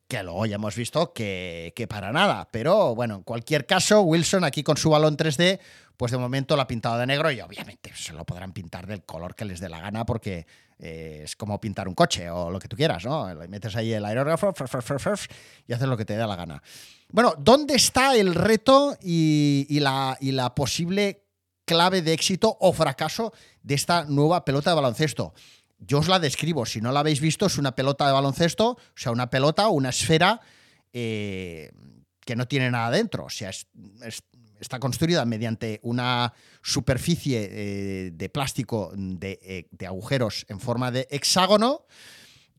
Que 0.07 0.23
luego 0.23 0.45
ya 0.45 0.55
hemos 0.55 0.75
visto 0.75 1.13
que, 1.13 1.71
que 1.75 1.87
para 1.87 2.11
nada. 2.11 2.49
Pero 2.51 2.93
bueno, 2.95 3.15
en 3.15 3.23
cualquier 3.23 3.65
caso, 3.65 4.01
Wilson 4.01 4.43
aquí 4.43 4.61
con 4.61 4.75
su 4.75 4.89
balón 4.89 5.15
3D, 5.15 5.59
pues 5.95 6.11
de 6.11 6.17
momento 6.17 6.55
lo 6.55 6.63
ha 6.63 6.67
pintado 6.67 6.97
de 6.97 7.07
negro 7.07 7.31
y 7.31 7.39
obviamente 7.39 7.91
se 7.95 8.11
lo 8.13 8.25
podrán 8.25 8.51
pintar 8.51 8.87
del 8.87 9.03
color 9.03 9.35
que 9.35 9.45
les 9.45 9.59
dé 9.59 9.69
la 9.69 9.79
gana 9.79 10.05
porque 10.05 10.45
eh, 10.79 11.21
es 11.23 11.35
como 11.35 11.61
pintar 11.61 11.87
un 11.87 11.93
coche 11.93 12.29
o 12.29 12.49
lo 12.49 12.57
que 12.59 12.67
tú 12.67 12.75
quieras, 12.75 13.05
¿no? 13.05 13.33
Le 13.33 13.47
metes 13.47 13.75
ahí 13.75 13.93
el 13.93 14.03
aerógrafo 14.03 14.51
y 15.67 15.73
haces 15.73 15.87
lo 15.87 15.95
que 15.95 16.05
te 16.05 16.17
dé 16.17 16.25
la 16.25 16.35
gana. 16.35 16.61
Bueno, 17.12 17.36
¿dónde 17.38 17.76
está 17.76 18.15
el 18.15 18.34
reto 18.34 18.97
y, 19.02 19.80
la, 19.82 20.54
posible 20.56 21.26
clave 21.65 22.02
de 22.02 22.13
éxito 22.13 22.58
o 22.60 22.71
fracaso 22.71 23.34
de 23.63 23.76
esta 23.76 24.06
nueva 24.06 24.45
pelota 24.45 24.69
de 24.69 24.78
baloncesto? 24.78 25.34
Yo 25.78 26.00
os 26.00 26.08
la 26.08 26.19
describo, 26.19 26.65
si 26.65 26.80
no 26.80 26.91
la 26.91 27.02
habéis 27.02 27.19
visto, 27.19 27.47
es 27.47 27.58
una 27.58 27.76
pelota 27.76 28.08
de 28.08 28.13
baloncesto, 28.13 28.69
o 28.69 28.80
sea, 28.95 29.12
una 29.12 29.30
pelota, 29.30 29.67
una 29.67 29.89
esfera 29.89 30.39
eh, 30.93 31.71
que 32.21 32.36
no 32.38 32.47
tiene 32.47 32.71
nada 32.71 32.91
dentro, 32.91 33.26
o 33.26 33.30
sea, 33.30 33.52
está 34.60 34.80
construida 34.80 35.26
mediante 35.26 35.82
una 35.84 36.34
superficie 36.62 37.50
eh, 37.52 38.12
de 38.13 38.30
plástico 38.30 38.93
de, 38.95 39.67
de, 39.69 39.88
agujeros 39.88 40.45
en 40.47 40.62
forma 40.62 40.91
de 40.91 41.08
hexágono 41.10 41.88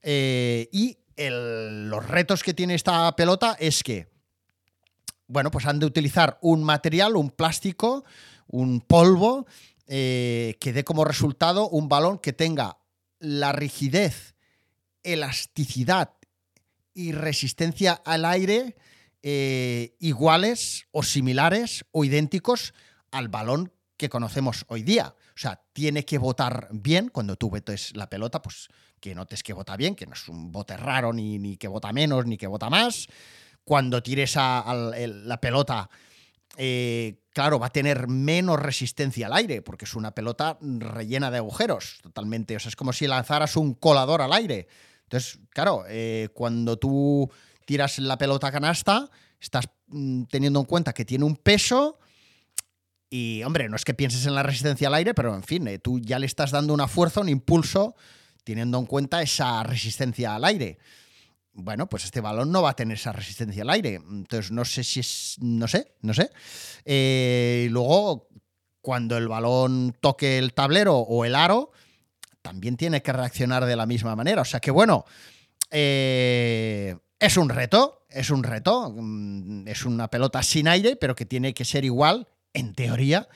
y 0.04 0.98
los 1.16 2.08
retos 2.08 2.42
que 2.42 2.52
tiene 2.52 2.74
esta 2.74 3.14
pelota 3.14 3.56
es 3.58 3.82
que 3.84 4.11
bueno, 5.32 5.50
pues 5.50 5.64
han 5.64 5.78
de 5.78 5.86
utilizar 5.86 6.38
un 6.42 6.62
material, 6.62 7.16
un 7.16 7.30
plástico, 7.30 8.04
un 8.46 8.82
polvo, 8.82 9.46
eh, 9.88 10.56
que 10.60 10.74
dé 10.74 10.84
como 10.84 11.04
resultado 11.04 11.68
un 11.68 11.88
balón 11.88 12.18
que 12.18 12.34
tenga 12.34 12.76
la 13.18 13.52
rigidez, 13.52 14.34
elasticidad 15.02 16.10
y 16.94 17.12
resistencia 17.12 17.94
al 18.04 18.26
aire 18.26 18.76
eh, 19.22 19.96
iguales 20.00 20.86
o 20.92 21.02
similares 21.02 21.86
o 21.92 22.04
idénticos 22.04 22.74
al 23.10 23.28
balón 23.28 23.72
que 23.96 24.10
conocemos 24.10 24.66
hoy 24.68 24.82
día. 24.82 25.14
O 25.34 25.38
sea, 25.38 25.62
tiene 25.72 26.04
que 26.04 26.18
votar 26.18 26.68
bien 26.72 27.08
cuando 27.08 27.36
tú 27.36 27.48
botes 27.48 27.96
la 27.96 28.10
pelota, 28.10 28.42
pues 28.42 28.68
que 29.00 29.14
notes 29.14 29.42
que 29.42 29.54
vota 29.54 29.76
bien, 29.78 29.94
que 29.94 30.06
no 30.06 30.12
es 30.12 30.28
un 30.28 30.52
bote 30.52 30.76
raro, 30.76 31.12
ni, 31.12 31.38
ni 31.38 31.56
que 31.56 31.68
vota 31.68 31.90
menos, 31.92 32.26
ni 32.26 32.36
que 32.36 32.46
vota 32.46 32.68
más. 32.68 33.08
Cuando 33.64 34.02
tires 34.02 34.34
a, 34.36 34.74
la 34.74 35.40
pelota, 35.40 35.88
eh, 36.56 37.22
claro, 37.32 37.58
va 37.58 37.66
a 37.66 37.72
tener 37.72 38.08
menos 38.08 38.60
resistencia 38.60 39.26
al 39.26 39.34
aire, 39.34 39.62
porque 39.62 39.84
es 39.84 39.94
una 39.94 40.14
pelota 40.14 40.58
rellena 40.60 41.30
de 41.30 41.38
agujeros, 41.38 42.00
totalmente. 42.02 42.56
O 42.56 42.60
sea, 42.60 42.68
es 42.68 42.76
como 42.76 42.92
si 42.92 43.06
lanzaras 43.06 43.56
un 43.56 43.74
colador 43.74 44.22
al 44.22 44.32
aire. 44.32 44.68
Entonces, 45.04 45.38
claro, 45.50 45.84
eh, 45.88 46.28
cuando 46.34 46.78
tú 46.78 47.30
tiras 47.66 47.98
la 47.98 48.18
pelota 48.18 48.50
canasta, 48.50 49.10
estás 49.40 49.68
mm, 49.88 50.24
teniendo 50.24 50.60
en 50.60 50.66
cuenta 50.66 50.92
que 50.92 51.04
tiene 51.04 51.24
un 51.24 51.36
peso. 51.36 51.98
Y, 53.10 53.42
hombre, 53.42 53.68
no 53.68 53.76
es 53.76 53.84
que 53.84 53.94
pienses 53.94 54.24
en 54.26 54.34
la 54.34 54.42
resistencia 54.42 54.88
al 54.88 54.94
aire, 54.94 55.12
pero 55.14 55.34
en 55.34 55.42
fin, 55.42 55.68
eh, 55.68 55.78
tú 55.78 56.00
ya 56.00 56.18
le 56.18 56.26
estás 56.26 56.50
dando 56.50 56.72
una 56.72 56.88
fuerza, 56.88 57.20
un 57.20 57.28
impulso, 57.28 57.94
teniendo 58.44 58.78
en 58.78 58.86
cuenta 58.86 59.20
esa 59.20 59.62
resistencia 59.62 60.34
al 60.34 60.44
aire. 60.44 60.78
Bueno, 61.54 61.86
pues 61.88 62.04
este 62.04 62.20
balón 62.20 62.50
no 62.50 62.62
va 62.62 62.70
a 62.70 62.76
tener 62.76 62.96
esa 62.96 63.12
resistencia 63.12 63.62
al 63.62 63.70
aire. 63.70 63.96
Entonces, 63.96 64.50
no 64.50 64.64
sé 64.64 64.82
si 64.84 65.00
es. 65.00 65.36
No 65.40 65.68
sé, 65.68 65.94
no 66.00 66.14
sé. 66.14 66.30
Eh, 66.84 67.64
y 67.66 67.68
luego, 67.68 68.28
cuando 68.80 69.16
el 69.18 69.28
balón 69.28 69.94
toque 70.00 70.38
el 70.38 70.54
tablero 70.54 70.96
o 70.96 71.24
el 71.24 71.34
aro, 71.34 71.70
también 72.40 72.76
tiene 72.76 73.02
que 73.02 73.12
reaccionar 73.12 73.66
de 73.66 73.76
la 73.76 73.86
misma 73.86 74.16
manera. 74.16 74.42
O 74.42 74.44
sea 74.46 74.60
que, 74.60 74.70
bueno, 74.70 75.04
eh, 75.70 76.96
es 77.18 77.36
un 77.36 77.48
reto, 77.48 78.06
es 78.08 78.30
un 78.30 78.42
reto. 78.42 78.90
mm, 78.94 79.68
Es 79.68 79.84
una 79.84 80.08
pelota 80.08 80.42
sin 80.42 80.68
aire, 80.68 80.96
pero 80.96 81.14
que 81.14 81.26
tiene 81.26 81.54
que 81.54 81.64
ser 81.64 81.84
igual, 81.84 82.28
en 82.54 82.74
teoría, 82.74 83.28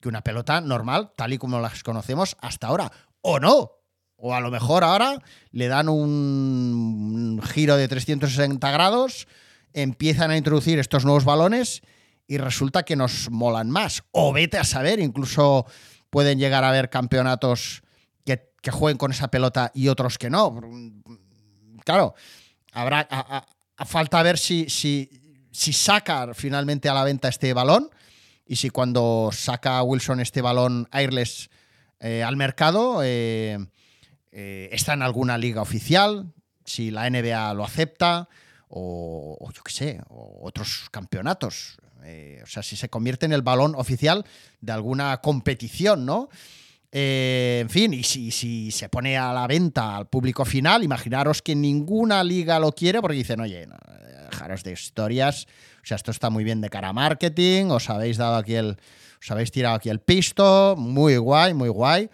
que 0.00 0.08
una 0.08 0.22
pelota 0.22 0.60
normal, 0.60 1.12
tal 1.16 1.32
y 1.32 1.38
como 1.38 1.60
las 1.60 1.82
conocemos 1.82 2.36
hasta 2.40 2.66
ahora. 2.68 2.90
O 3.20 3.40
no. 3.40 3.72
O 4.16 4.34
a 4.34 4.40
lo 4.40 4.50
mejor 4.50 4.84
ahora 4.84 5.18
le 5.50 5.68
dan 5.68 5.88
un 5.88 7.40
giro 7.42 7.76
de 7.76 7.88
360 7.88 8.70
grados, 8.70 9.26
empiezan 9.72 10.30
a 10.30 10.36
introducir 10.36 10.78
estos 10.78 11.04
nuevos 11.04 11.24
balones 11.24 11.82
y 12.26 12.38
resulta 12.38 12.84
que 12.84 12.96
nos 12.96 13.30
molan 13.30 13.70
más. 13.70 14.02
O 14.12 14.32
vete 14.32 14.56
a 14.58 14.64
saber, 14.64 14.98
incluso 15.00 15.66
pueden 16.10 16.38
llegar 16.38 16.64
a 16.64 16.70
haber 16.70 16.88
campeonatos 16.90 17.82
que, 18.24 18.50
que 18.62 18.70
jueguen 18.70 18.98
con 18.98 19.10
esa 19.10 19.28
pelota 19.28 19.70
y 19.74 19.88
otros 19.88 20.16
que 20.16 20.30
no. 20.30 20.60
Claro, 21.84 22.14
habrá 22.72 23.06
a, 23.10 23.46
a- 23.76 23.84
falta 23.84 24.22
ver 24.22 24.38
si, 24.38 24.70
si, 24.70 25.10
si 25.50 25.72
saca 25.72 26.32
finalmente 26.32 26.88
a 26.88 26.94
la 26.94 27.04
venta 27.04 27.28
este 27.28 27.52
balón 27.52 27.90
y 28.46 28.56
si 28.56 28.70
cuando 28.70 29.30
saca 29.32 29.82
Wilson 29.82 30.20
este 30.20 30.40
balón 30.40 30.86
airless 30.92 31.50
eh, 32.00 32.22
al 32.22 32.36
mercado 32.36 33.00
eh, 33.02 33.58
eh, 34.36 34.68
está 34.72 34.94
en 34.94 35.02
alguna 35.02 35.38
liga 35.38 35.62
oficial, 35.62 36.32
si 36.64 36.90
la 36.90 37.08
NBA 37.08 37.54
lo 37.54 37.64
acepta 37.64 38.28
o, 38.68 39.36
o 39.40 39.52
yo 39.52 39.62
qué 39.62 39.72
sé, 39.72 40.00
o 40.08 40.40
otros 40.42 40.88
campeonatos. 40.90 41.76
Eh, 42.04 42.40
o 42.42 42.46
sea, 42.46 42.62
si 42.64 42.74
se 42.76 42.88
convierte 42.88 43.26
en 43.26 43.32
el 43.32 43.42
balón 43.42 43.74
oficial 43.76 44.26
de 44.60 44.72
alguna 44.72 45.16
competición, 45.18 46.04
¿no? 46.04 46.28
Eh, 46.90 47.60
en 47.62 47.70
fin, 47.70 47.94
y 47.94 48.02
si, 48.02 48.30
si 48.30 48.70
se 48.70 48.88
pone 48.88 49.16
a 49.16 49.32
la 49.32 49.46
venta 49.46 49.96
al 49.96 50.06
público 50.06 50.44
final, 50.44 50.82
imaginaros 50.82 51.40
que 51.40 51.54
ninguna 51.54 52.22
liga 52.24 52.58
lo 52.58 52.72
quiere 52.72 53.00
porque 53.00 53.16
dicen, 53.16 53.40
oye, 53.40 53.66
no, 53.66 53.76
dejaros 54.30 54.64
de 54.64 54.72
historias, 54.72 55.46
o 55.82 55.86
sea, 55.86 55.96
esto 55.96 56.10
está 56.10 56.30
muy 56.30 56.44
bien 56.44 56.60
de 56.60 56.70
cara 56.70 56.88
a 56.88 56.92
marketing, 56.92 57.66
os 57.66 57.88
habéis 57.88 58.16
dado 58.16 58.36
aquí 58.36 58.54
el, 58.54 58.76
os 59.20 59.30
habéis 59.30 59.50
tirado 59.50 59.76
aquí 59.76 59.88
el 59.88 60.00
pisto, 60.00 60.74
muy 60.76 61.16
guay, 61.16 61.54
muy 61.54 61.68
guay. 61.68 62.10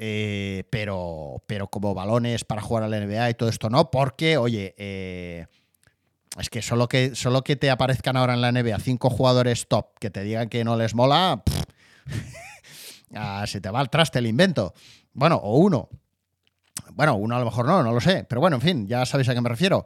Eh, 0.00 0.62
pero, 0.70 1.42
pero 1.48 1.66
como 1.66 1.92
balones 1.92 2.44
para 2.44 2.62
jugar 2.62 2.84
a 2.84 2.88
la 2.88 3.00
NBA 3.00 3.30
y 3.30 3.34
todo 3.34 3.48
esto 3.48 3.68
no, 3.68 3.90
porque, 3.90 4.36
oye, 4.36 4.76
eh, 4.78 5.46
es 6.38 6.48
que 6.50 6.62
solo, 6.62 6.88
que 6.88 7.16
solo 7.16 7.42
que 7.42 7.56
te 7.56 7.68
aparezcan 7.68 8.16
ahora 8.16 8.34
en 8.34 8.40
la 8.40 8.52
NBA 8.52 8.78
cinco 8.78 9.10
jugadores 9.10 9.66
top 9.66 9.98
que 9.98 10.10
te 10.10 10.22
digan 10.22 10.48
que 10.48 10.62
no 10.62 10.76
les 10.76 10.94
mola, 10.94 11.42
ah, 13.14 13.44
se 13.48 13.60
te 13.60 13.70
va 13.70 13.80
al 13.80 13.90
traste 13.90 14.20
el 14.20 14.28
invento. 14.28 14.72
Bueno, 15.14 15.34
o 15.34 15.58
uno. 15.58 15.88
Bueno, 16.92 17.16
uno 17.16 17.34
a 17.34 17.40
lo 17.40 17.46
mejor 17.46 17.66
no, 17.66 17.82
no 17.82 17.92
lo 17.92 18.00
sé. 18.00 18.24
Pero 18.28 18.40
bueno, 18.40 18.56
en 18.56 18.62
fin, 18.62 18.86
ya 18.86 19.04
sabéis 19.04 19.28
a 19.30 19.34
qué 19.34 19.40
me 19.40 19.48
refiero. 19.48 19.84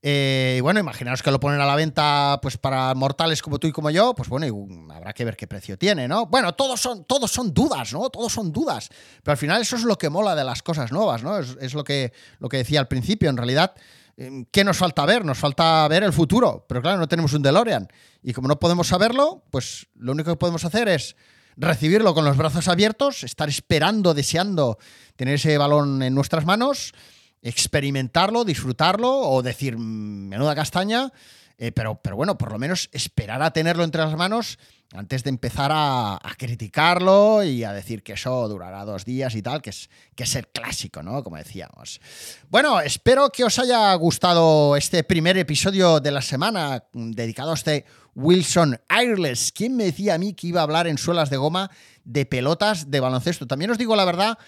Eh, 0.00 0.56
y 0.58 0.60
bueno, 0.60 0.78
imaginaos 0.78 1.22
que 1.22 1.30
lo 1.30 1.40
ponen 1.40 1.60
a 1.60 1.66
la 1.66 1.74
venta 1.74 2.38
pues 2.40 2.56
para 2.56 2.94
mortales 2.94 3.42
como 3.42 3.58
tú 3.58 3.66
y 3.66 3.72
como 3.72 3.90
yo, 3.90 4.14
pues 4.14 4.28
bueno, 4.28 4.46
habrá 4.94 5.12
que 5.12 5.24
ver 5.24 5.36
qué 5.36 5.48
precio 5.48 5.76
tiene, 5.76 6.06
¿no? 6.06 6.26
Bueno, 6.26 6.54
todos 6.54 6.80
son, 6.80 7.04
todos 7.04 7.32
son 7.32 7.52
dudas, 7.52 7.92
¿no? 7.92 8.08
Todos 8.08 8.32
son 8.32 8.52
dudas. 8.52 8.90
Pero 9.22 9.32
al 9.32 9.38
final 9.38 9.60
eso 9.60 9.76
es 9.76 9.82
lo 9.82 9.98
que 9.98 10.08
mola 10.08 10.36
de 10.36 10.44
las 10.44 10.62
cosas 10.62 10.92
nuevas, 10.92 11.22
¿no? 11.22 11.38
Es, 11.38 11.56
es 11.60 11.74
lo, 11.74 11.82
que, 11.82 12.12
lo 12.38 12.48
que 12.48 12.58
decía 12.58 12.78
al 12.78 12.86
principio. 12.86 13.28
En 13.28 13.36
realidad, 13.36 13.74
eh, 14.16 14.44
¿qué 14.52 14.62
nos 14.62 14.76
falta 14.76 15.04
ver? 15.04 15.24
Nos 15.24 15.38
falta 15.38 15.86
ver 15.88 16.04
el 16.04 16.12
futuro. 16.12 16.64
Pero 16.68 16.80
claro, 16.80 16.98
no 16.98 17.08
tenemos 17.08 17.32
un 17.32 17.42
DeLorean. 17.42 17.88
Y 18.22 18.32
como 18.32 18.46
no 18.46 18.60
podemos 18.60 18.86
saberlo, 18.86 19.44
pues 19.50 19.88
lo 19.96 20.12
único 20.12 20.30
que 20.30 20.36
podemos 20.36 20.64
hacer 20.64 20.88
es 20.88 21.16
recibirlo 21.56 22.14
con 22.14 22.24
los 22.24 22.36
brazos 22.36 22.68
abiertos, 22.68 23.24
estar 23.24 23.48
esperando, 23.48 24.14
deseando 24.14 24.78
tener 25.16 25.34
ese 25.34 25.58
balón 25.58 26.02
en 26.02 26.14
nuestras 26.14 26.44
manos, 26.44 26.94
experimentarlo, 27.42 28.44
disfrutarlo 28.44 29.10
o 29.10 29.42
decir, 29.42 29.76
"Mm, 29.76 30.28
menuda 30.28 30.54
castaña, 30.54 31.12
eh, 31.60 31.72
pero, 31.72 32.00
pero 32.00 32.14
bueno, 32.14 32.38
por 32.38 32.52
lo 32.52 32.58
menos 32.58 32.88
esperar 32.92 33.42
a 33.42 33.52
tenerlo 33.52 33.82
entre 33.82 34.00
las 34.00 34.16
manos 34.16 34.58
antes 34.94 35.24
de 35.24 35.30
empezar 35.30 35.70
a, 35.72 36.14
a 36.14 36.34
criticarlo 36.38 37.42
y 37.42 37.64
a 37.64 37.72
decir 37.72 38.04
que 38.04 38.12
eso 38.12 38.48
durará 38.48 38.84
dos 38.84 39.04
días 39.04 39.34
y 39.34 39.42
tal, 39.42 39.60
que 39.60 39.70
es, 39.70 39.90
que 40.14 40.22
es 40.22 40.34
el 40.36 40.46
clásico, 40.46 41.02
¿no? 41.02 41.22
Como 41.24 41.36
decíamos. 41.36 42.00
Bueno, 42.48 42.80
espero 42.80 43.30
que 43.30 43.42
os 43.42 43.58
haya 43.58 43.92
gustado 43.94 44.76
este 44.76 45.02
primer 45.02 45.36
episodio 45.36 45.98
de 45.98 46.12
la 46.12 46.22
semana 46.22 46.84
mm, 46.92 47.10
dedicado 47.10 47.50
a 47.50 47.54
este 47.54 47.84
Wilson 48.14 48.80
Airless. 48.88 49.52
¿Quién 49.52 49.76
me 49.76 49.84
decía 49.84 50.14
a 50.14 50.18
mí 50.18 50.34
que 50.34 50.46
iba 50.46 50.60
a 50.60 50.64
hablar 50.64 50.86
en 50.86 50.96
suelas 50.96 51.28
de 51.28 51.38
goma 51.38 51.70
de 52.04 52.24
pelotas 52.24 52.90
de 52.90 53.00
baloncesto? 53.00 53.48
También 53.48 53.72
os 53.72 53.78
digo 53.78 53.96
la 53.96 54.04
verdad 54.04 54.38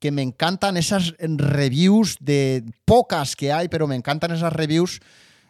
que 0.00 0.10
me 0.10 0.22
encantan 0.22 0.76
esas 0.76 1.14
reviews 1.18 2.16
de 2.20 2.64
pocas 2.84 3.36
que 3.36 3.52
hay, 3.52 3.68
pero 3.68 3.86
me 3.86 3.94
encantan 3.94 4.32
esas 4.32 4.52
reviews 4.52 5.00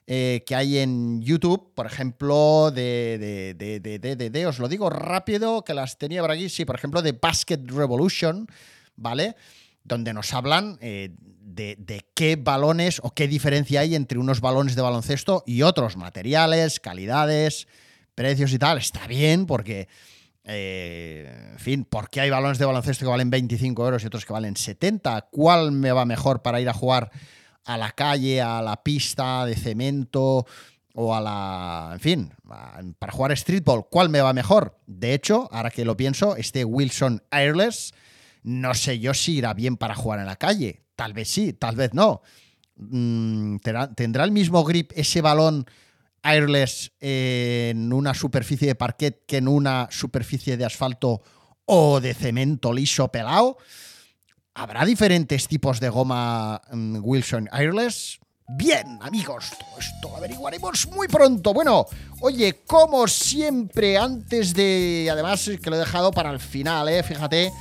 eh, 0.06 0.42
que 0.44 0.56
hay 0.56 0.78
en 0.78 1.22
YouTube, 1.22 1.72
por 1.74 1.86
ejemplo, 1.86 2.72
de, 2.72 3.54
de, 3.56 3.80
de, 3.80 3.98
de, 3.98 4.30
de, 4.30 4.46
os 4.46 4.58
lo 4.58 4.68
digo 4.68 4.90
rápido, 4.90 5.62
que 5.62 5.72
las 5.72 5.98
tenía 5.98 6.20
por 6.20 6.32
aquí, 6.32 6.48
sí, 6.48 6.64
por 6.64 6.74
ejemplo, 6.74 7.00
de 7.00 7.12
Basket 7.12 7.60
Revolution, 7.66 8.48
¿vale? 8.96 9.36
Donde 9.84 10.12
nos 10.12 10.34
hablan 10.34 10.78
eh, 10.80 11.10
de 11.16 12.06
qué 12.14 12.34
balones 12.34 13.00
o 13.04 13.12
qué 13.12 13.28
diferencia 13.28 13.80
hay 13.80 13.94
entre 13.94 14.18
unos 14.18 14.40
balones 14.40 14.74
de 14.74 14.82
baloncesto 14.82 15.44
y 15.46 15.62
otros, 15.62 15.96
materiales, 15.96 16.80
calidades, 16.80 17.68
precios 18.16 18.52
y 18.52 18.58
tal. 18.58 18.78
Está 18.78 19.06
bien 19.06 19.46
porque, 19.46 19.88
eh, 20.44 21.50
en 21.52 21.58
fin, 21.58 21.84
¿por 21.84 22.08
qué 22.08 22.22
hay 22.22 22.30
balones 22.30 22.58
de 22.58 22.64
baloncesto 22.64 23.04
que 23.04 23.10
valen 23.10 23.30
25 23.30 23.84
euros 23.84 24.02
y 24.02 24.06
otros 24.06 24.24
que 24.24 24.32
valen 24.32 24.56
70? 24.56 25.28
¿Cuál 25.30 25.72
me 25.72 25.92
va 25.92 26.04
mejor 26.04 26.42
para 26.42 26.60
ir 26.60 26.68
a 26.68 26.72
jugar 26.72 27.10
a 27.64 27.76
la 27.76 27.92
calle, 27.92 28.40
a 28.40 28.62
la 28.62 28.82
pista 28.82 29.44
de 29.44 29.54
cemento 29.54 30.46
o 30.94 31.14
a 31.14 31.20
la... 31.20 31.90
En 31.92 32.00
fin, 32.00 32.32
para 32.98 33.12
jugar 33.12 33.36
streetball, 33.36 33.86
¿cuál 33.90 34.08
me 34.08 34.20
va 34.20 34.32
mejor? 34.32 34.78
De 34.86 35.14
hecho, 35.14 35.48
ahora 35.52 35.70
que 35.70 35.84
lo 35.84 35.96
pienso, 35.96 36.36
este 36.36 36.64
Wilson 36.64 37.22
Airless, 37.30 37.92
no 38.42 38.74
sé 38.74 38.98
yo 38.98 39.14
si 39.14 39.36
irá 39.36 39.54
bien 39.54 39.76
para 39.76 39.94
jugar 39.94 40.20
en 40.20 40.26
la 40.26 40.36
calle. 40.36 40.84
Tal 40.96 41.12
vez 41.12 41.28
sí, 41.28 41.52
tal 41.52 41.76
vez 41.76 41.92
no. 41.94 42.22
Mm, 42.76 43.58
¿tendrá, 43.58 43.92
tendrá 43.94 44.24
el 44.24 44.32
mismo 44.32 44.64
grip 44.64 44.92
ese 44.96 45.20
balón 45.20 45.66
airless 46.22 46.92
en 47.00 47.92
una 47.92 48.14
superficie 48.14 48.68
de 48.68 48.74
parquet 48.74 49.24
que 49.26 49.38
en 49.38 49.48
una 49.48 49.88
superficie 49.90 50.56
de 50.56 50.64
asfalto 50.64 51.22
o 51.64 52.00
de 52.00 52.14
cemento 52.14 52.72
liso 52.72 53.08
pelado? 53.08 53.56
¿Habrá 54.54 54.84
diferentes 54.84 55.48
tipos 55.48 55.80
de 55.80 55.88
goma 55.88 56.60
mm, 56.72 56.98
Wilson 57.02 57.48
Airless? 57.52 58.20
Bien, 58.52 58.98
amigos, 59.00 59.50
todo 59.50 59.78
esto 59.78 60.08
lo 60.10 60.16
averiguaremos 60.16 60.88
muy 60.88 61.06
pronto. 61.06 61.54
Bueno, 61.54 61.86
oye, 62.20 62.62
como 62.66 63.06
siempre, 63.06 63.96
antes 63.96 64.54
de. 64.54 65.08
Además, 65.10 65.48
que 65.62 65.70
lo 65.70 65.76
he 65.76 65.78
dejado 65.78 66.10
para 66.10 66.30
el 66.30 66.40
final, 66.40 66.88
¿eh? 66.88 67.02
Fíjate. 67.02 67.52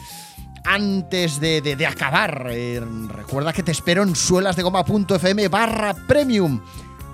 Antes 0.66 1.40
de, 1.40 1.88
acabar, 1.88 2.48
eh, 2.52 2.82
recuerda 3.08 3.54
que 3.54 3.64
te 3.64 3.72
espero 3.72 4.04
en 4.04 4.16
suelasdegoma.fm 4.16 5.48
barra 5.48 5.94
premium. 6.06 6.62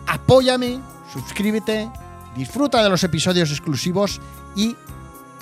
Apóyame, 0.08 0.80
suscríbete, 1.22 1.90
disfruta 2.36 2.84
de 2.84 2.90
los 2.90 3.04
episodios 3.04 3.50
exclusivos 3.52 4.20
y 4.56 4.76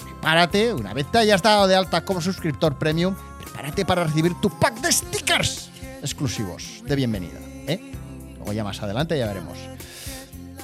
prepárate, 0.03 0.73
una 0.73 0.93
vez 0.93 1.11
te 1.11 1.17
hayas 1.17 1.41
dado 1.41 1.67
de 1.67 1.75
alta 1.75 2.05
como 2.05 2.21
suscriptor 2.21 2.75
premium, 2.75 3.15
prepárate 3.41 3.85
para 3.85 4.03
recibir 4.03 4.39
tu 4.39 4.49
pack 4.49 4.79
de 4.81 4.91
stickers 4.91 5.69
exclusivos 6.01 6.83
de 6.85 6.95
bienvenida. 6.95 7.39
¿eh? 7.67 7.91
Luego 8.37 8.53
ya 8.53 8.63
más 8.63 8.81
adelante 8.81 9.17
ya 9.17 9.27
veremos. 9.27 9.57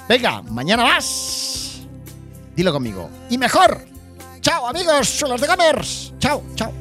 Venga, 0.08 0.42
mañana 0.42 0.84
más. 0.84 1.80
Dilo 2.54 2.72
conmigo. 2.72 3.10
Y 3.30 3.38
mejor. 3.38 3.86
Chao 4.40 4.68
amigos, 4.68 5.08
suelos 5.08 5.40
de 5.40 5.46
gamers. 5.46 6.12
Chao, 6.18 6.42
chao. 6.54 6.72